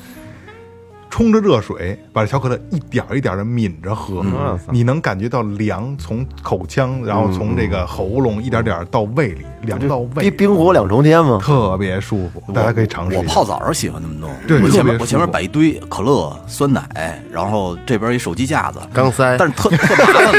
[1.14, 4.26] 冲着热水，把这小可乐一点儿一点的抿着喝，
[4.72, 11.38] 你能感觉到凉从口腔，然后从这个喉咙一点点到胃里，凉到胃冰里，冰火两重天嘛。
[11.40, 13.22] 特别舒服，大家可以尝试一下。
[13.22, 19.38] 我泡澡时候喜欢那么弄，对我前特别面我前面摆一堆可乐、酸奶，然后这边一手机架子，钢塞。
[19.38, 20.32] 但是特特麻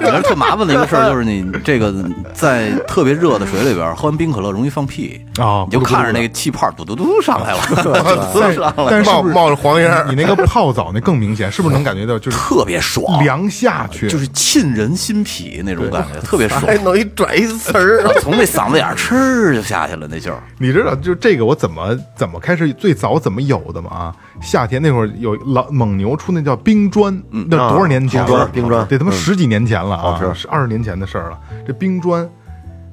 [0.00, 1.94] 烦， 特麻烦的一个事儿就是你这个
[2.32, 5.20] 在特别热的水里边喝完冰可乐容易放屁。
[5.38, 7.60] 啊你就看着那个气泡嘟嘟嘟上来了，
[8.34, 14.08] 但上来了，但是是不是冒着黄烟儿你那个泡澡那更明显，是不是能感觉到就是特别爽，凉下去？
[14.08, 16.60] 就是沁人心脾那种感觉，特别爽。
[16.62, 20.42] 还弄一拽一词儿，从那嗓子眼儿哧就下去了，那劲儿。
[20.58, 23.90] 你知道，就这个我怎么怎么开始最早怎么有的吗？
[23.90, 28.38] 啊，夏天那会儿有老蒙牛出那叫冰砖，那多少年前冰了？
[28.38, 31.38] 砖冰砖得他妈十几年前了啊，是二十年前的事儿了。
[31.66, 32.28] 这冰砖，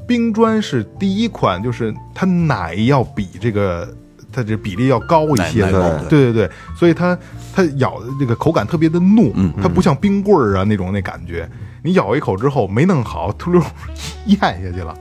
[0.08, 3.88] 冰砖是第一款，就是它奶要比这个。
[4.38, 5.64] 它这比例要高一些
[6.08, 7.18] 对对对，所以它
[7.56, 11.50] 它咬的这个口感特别的糯，它不像冰棍儿啊那种那感觉。
[11.82, 13.60] 你咬一口之后没弄好，突溜
[14.26, 14.96] 咽下去了，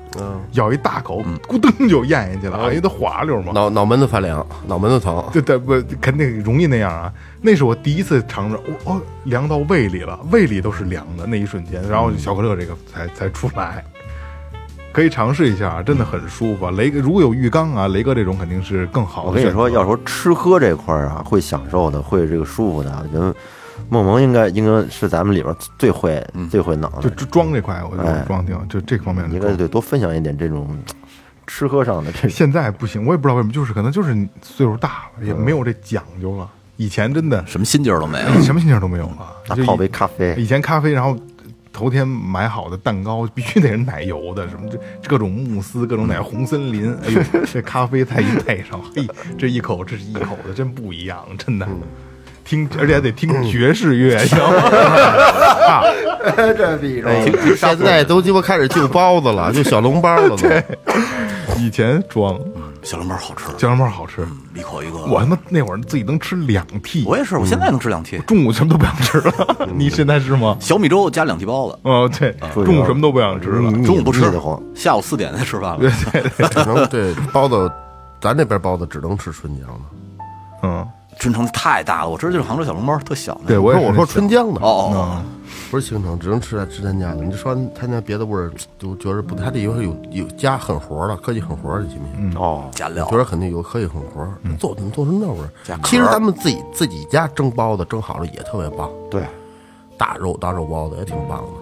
[0.53, 3.53] 咬一大口，咕噔就咽下去了，啊，因为它滑溜嘛。
[3.53, 5.23] 脑脑门子发凉，脑门子疼。
[5.33, 7.13] 对对不，肯定容易那样啊。
[7.43, 13.85] 那是我第一次尝着，哦哦，凉到胃里了，胃里都是凉的那一瞬间，然后小可乐这个才才出来。
[14.97, 16.71] 可以尝试一下，真的很舒服啊。
[16.71, 19.25] 雷哥如果有浴缸啊，雷哥这种肯定是更好。
[19.25, 23.37] 我跟你说，要说吃喝这块儿啊，会享受的，会这个舒服的啊，我觉得
[23.91, 29.31] 梦萌应该应该是咱们里边最会最会脑就，装这块，我觉得装挺就这方面。
[29.31, 30.67] 应该得多分享一点这种
[31.47, 36.49] 吃喝上的这现在不行，我也不知道为什么，就是可能就是岁数大了，也没有这讲究了。
[36.79, 38.29] 以前真的什么心劲儿都没有。
[38.41, 41.15] 什么心情都没有了，泡杯咖啡，以前咖啡，然后
[41.77, 47.21] 头天买好的蛋糕必须得是奶油的，什么这这各种慕斯，各种奶油红森林， 哎呦，
[47.53, 49.07] 这咖啡再一配上，嘿，
[49.37, 51.69] 这一口这是一口的，真不一样，真的。
[52.47, 55.83] 听，而且还得听爵士乐，你知道吗？
[56.57, 60.49] 这比着现在都鸡巴开始就包子了，就小笼包了都。
[61.59, 62.41] 以前装
[62.87, 64.25] 小笼包好吃，小笼包好吃，
[64.55, 64.99] 一口一个。
[64.99, 68.25] 我他妈那会儿自己能吃两屉，我也是，我现在能吃两屉。
[68.27, 69.69] 中午什么都不想吃了。
[69.75, 70.57] 你现在是吗？
[70.61, 73.73] 小米粥加两屉包子，哦，对，中午什么都不想吃了。
[73.85, 75.91] 中午不吃腻得慌，下午四点才吃饭了。
[76.49, 77.69] 只能对包子，
[78.21, 79.81] 咱这边包子只能吃春江的。
[80.63, 80.87] 嗯，
[81.19, 83.37] 春城太大了，我知道就是杭州小笼包特小。
[83.49, 85.23] 对我说我说春江的，哦哦
[85.77, 87.17] 不是青城，只能吃他吃他家的。
[87.23, 92.35] 你就说他家别的味儿，就觉得不，他这有有有加狠活了，科技狠活儿，行不行？
[92.35, 99.23] 哦哦，，加料觉得肯定有科技狠活儿，做怎么做成那味儿其实咱们自己自己家蒸包子蒸好了也特别棒，对，
[99.99, 101.53] 大肉大肉包子也挺棒的。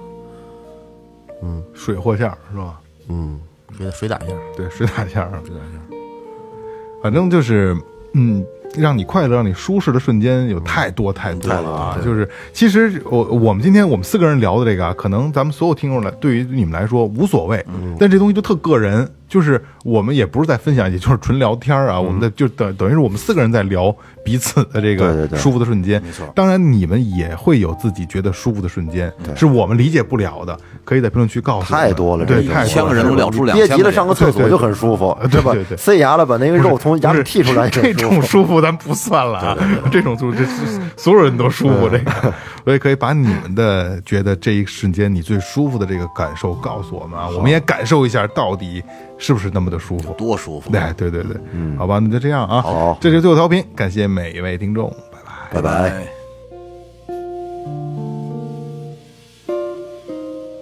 [1.43, 2.81] 嗯水货馅儿是吧？
[3.09, 3.41] 嗯，
[3.77, 5.29] 给它水打馅儿，对，水打馅儿。
[5.45, 7.03] 水打馅儿。
[7.03, 7.77] 反正就是，
[8.13, 8.47] 嗯，
[8.77, 11.99] 让你快乐、让你舒适的瞬间有太多太多了啊！
[12.05, 17.65] 就是，其实我我们今天我们四个人聊的这个啊，可能咱们所有听众来，对于你们来说无所谓，
[17.99, 23.95] 但这东西就特个人，就是我们也不是在分享，也就是纯聊天啊，我们的就等等于是我们四个人在聊
[24.25, 25.29] 彼此的这对对对。
[25.29, 26.01] 个舒服的瞬间。
[26.03, 26.27] 没错。
[26.35, 35.65] 当然你们也会有自己觉得舒服的瞬间，是我们理解不了的，可以在评论区告诉太多了，对，这太多了千个人能聊出两憋急了千个上个厕所就很舒服，吧 对对。
[35.65, 35.77] 对？
[35.77, 37.95] 塞牙了，把那个肉从牙里剔出来这。
[37.95, 39.59] 种舒服咱不算了啊，
[39.91, 48.83] 这种舒服这是所有人都舒服这个，所以可以把你们的觉得这一瞬间你最舒服的这个感受告诉我们啊，我们也感受一下到底
[49.25, 50.13] 是不是那么的舒服？
[50.19, 50.71] 多舒服。
[50.71, 52.61] 对对对对，嗯，好吧，那就这样啊。
[52.61, 55.63] 好这是最后调频，感谢每一位听众，拜拜。
[55.63, 55.91] 拜拜。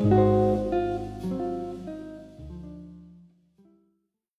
[0.06, 0.41] 哎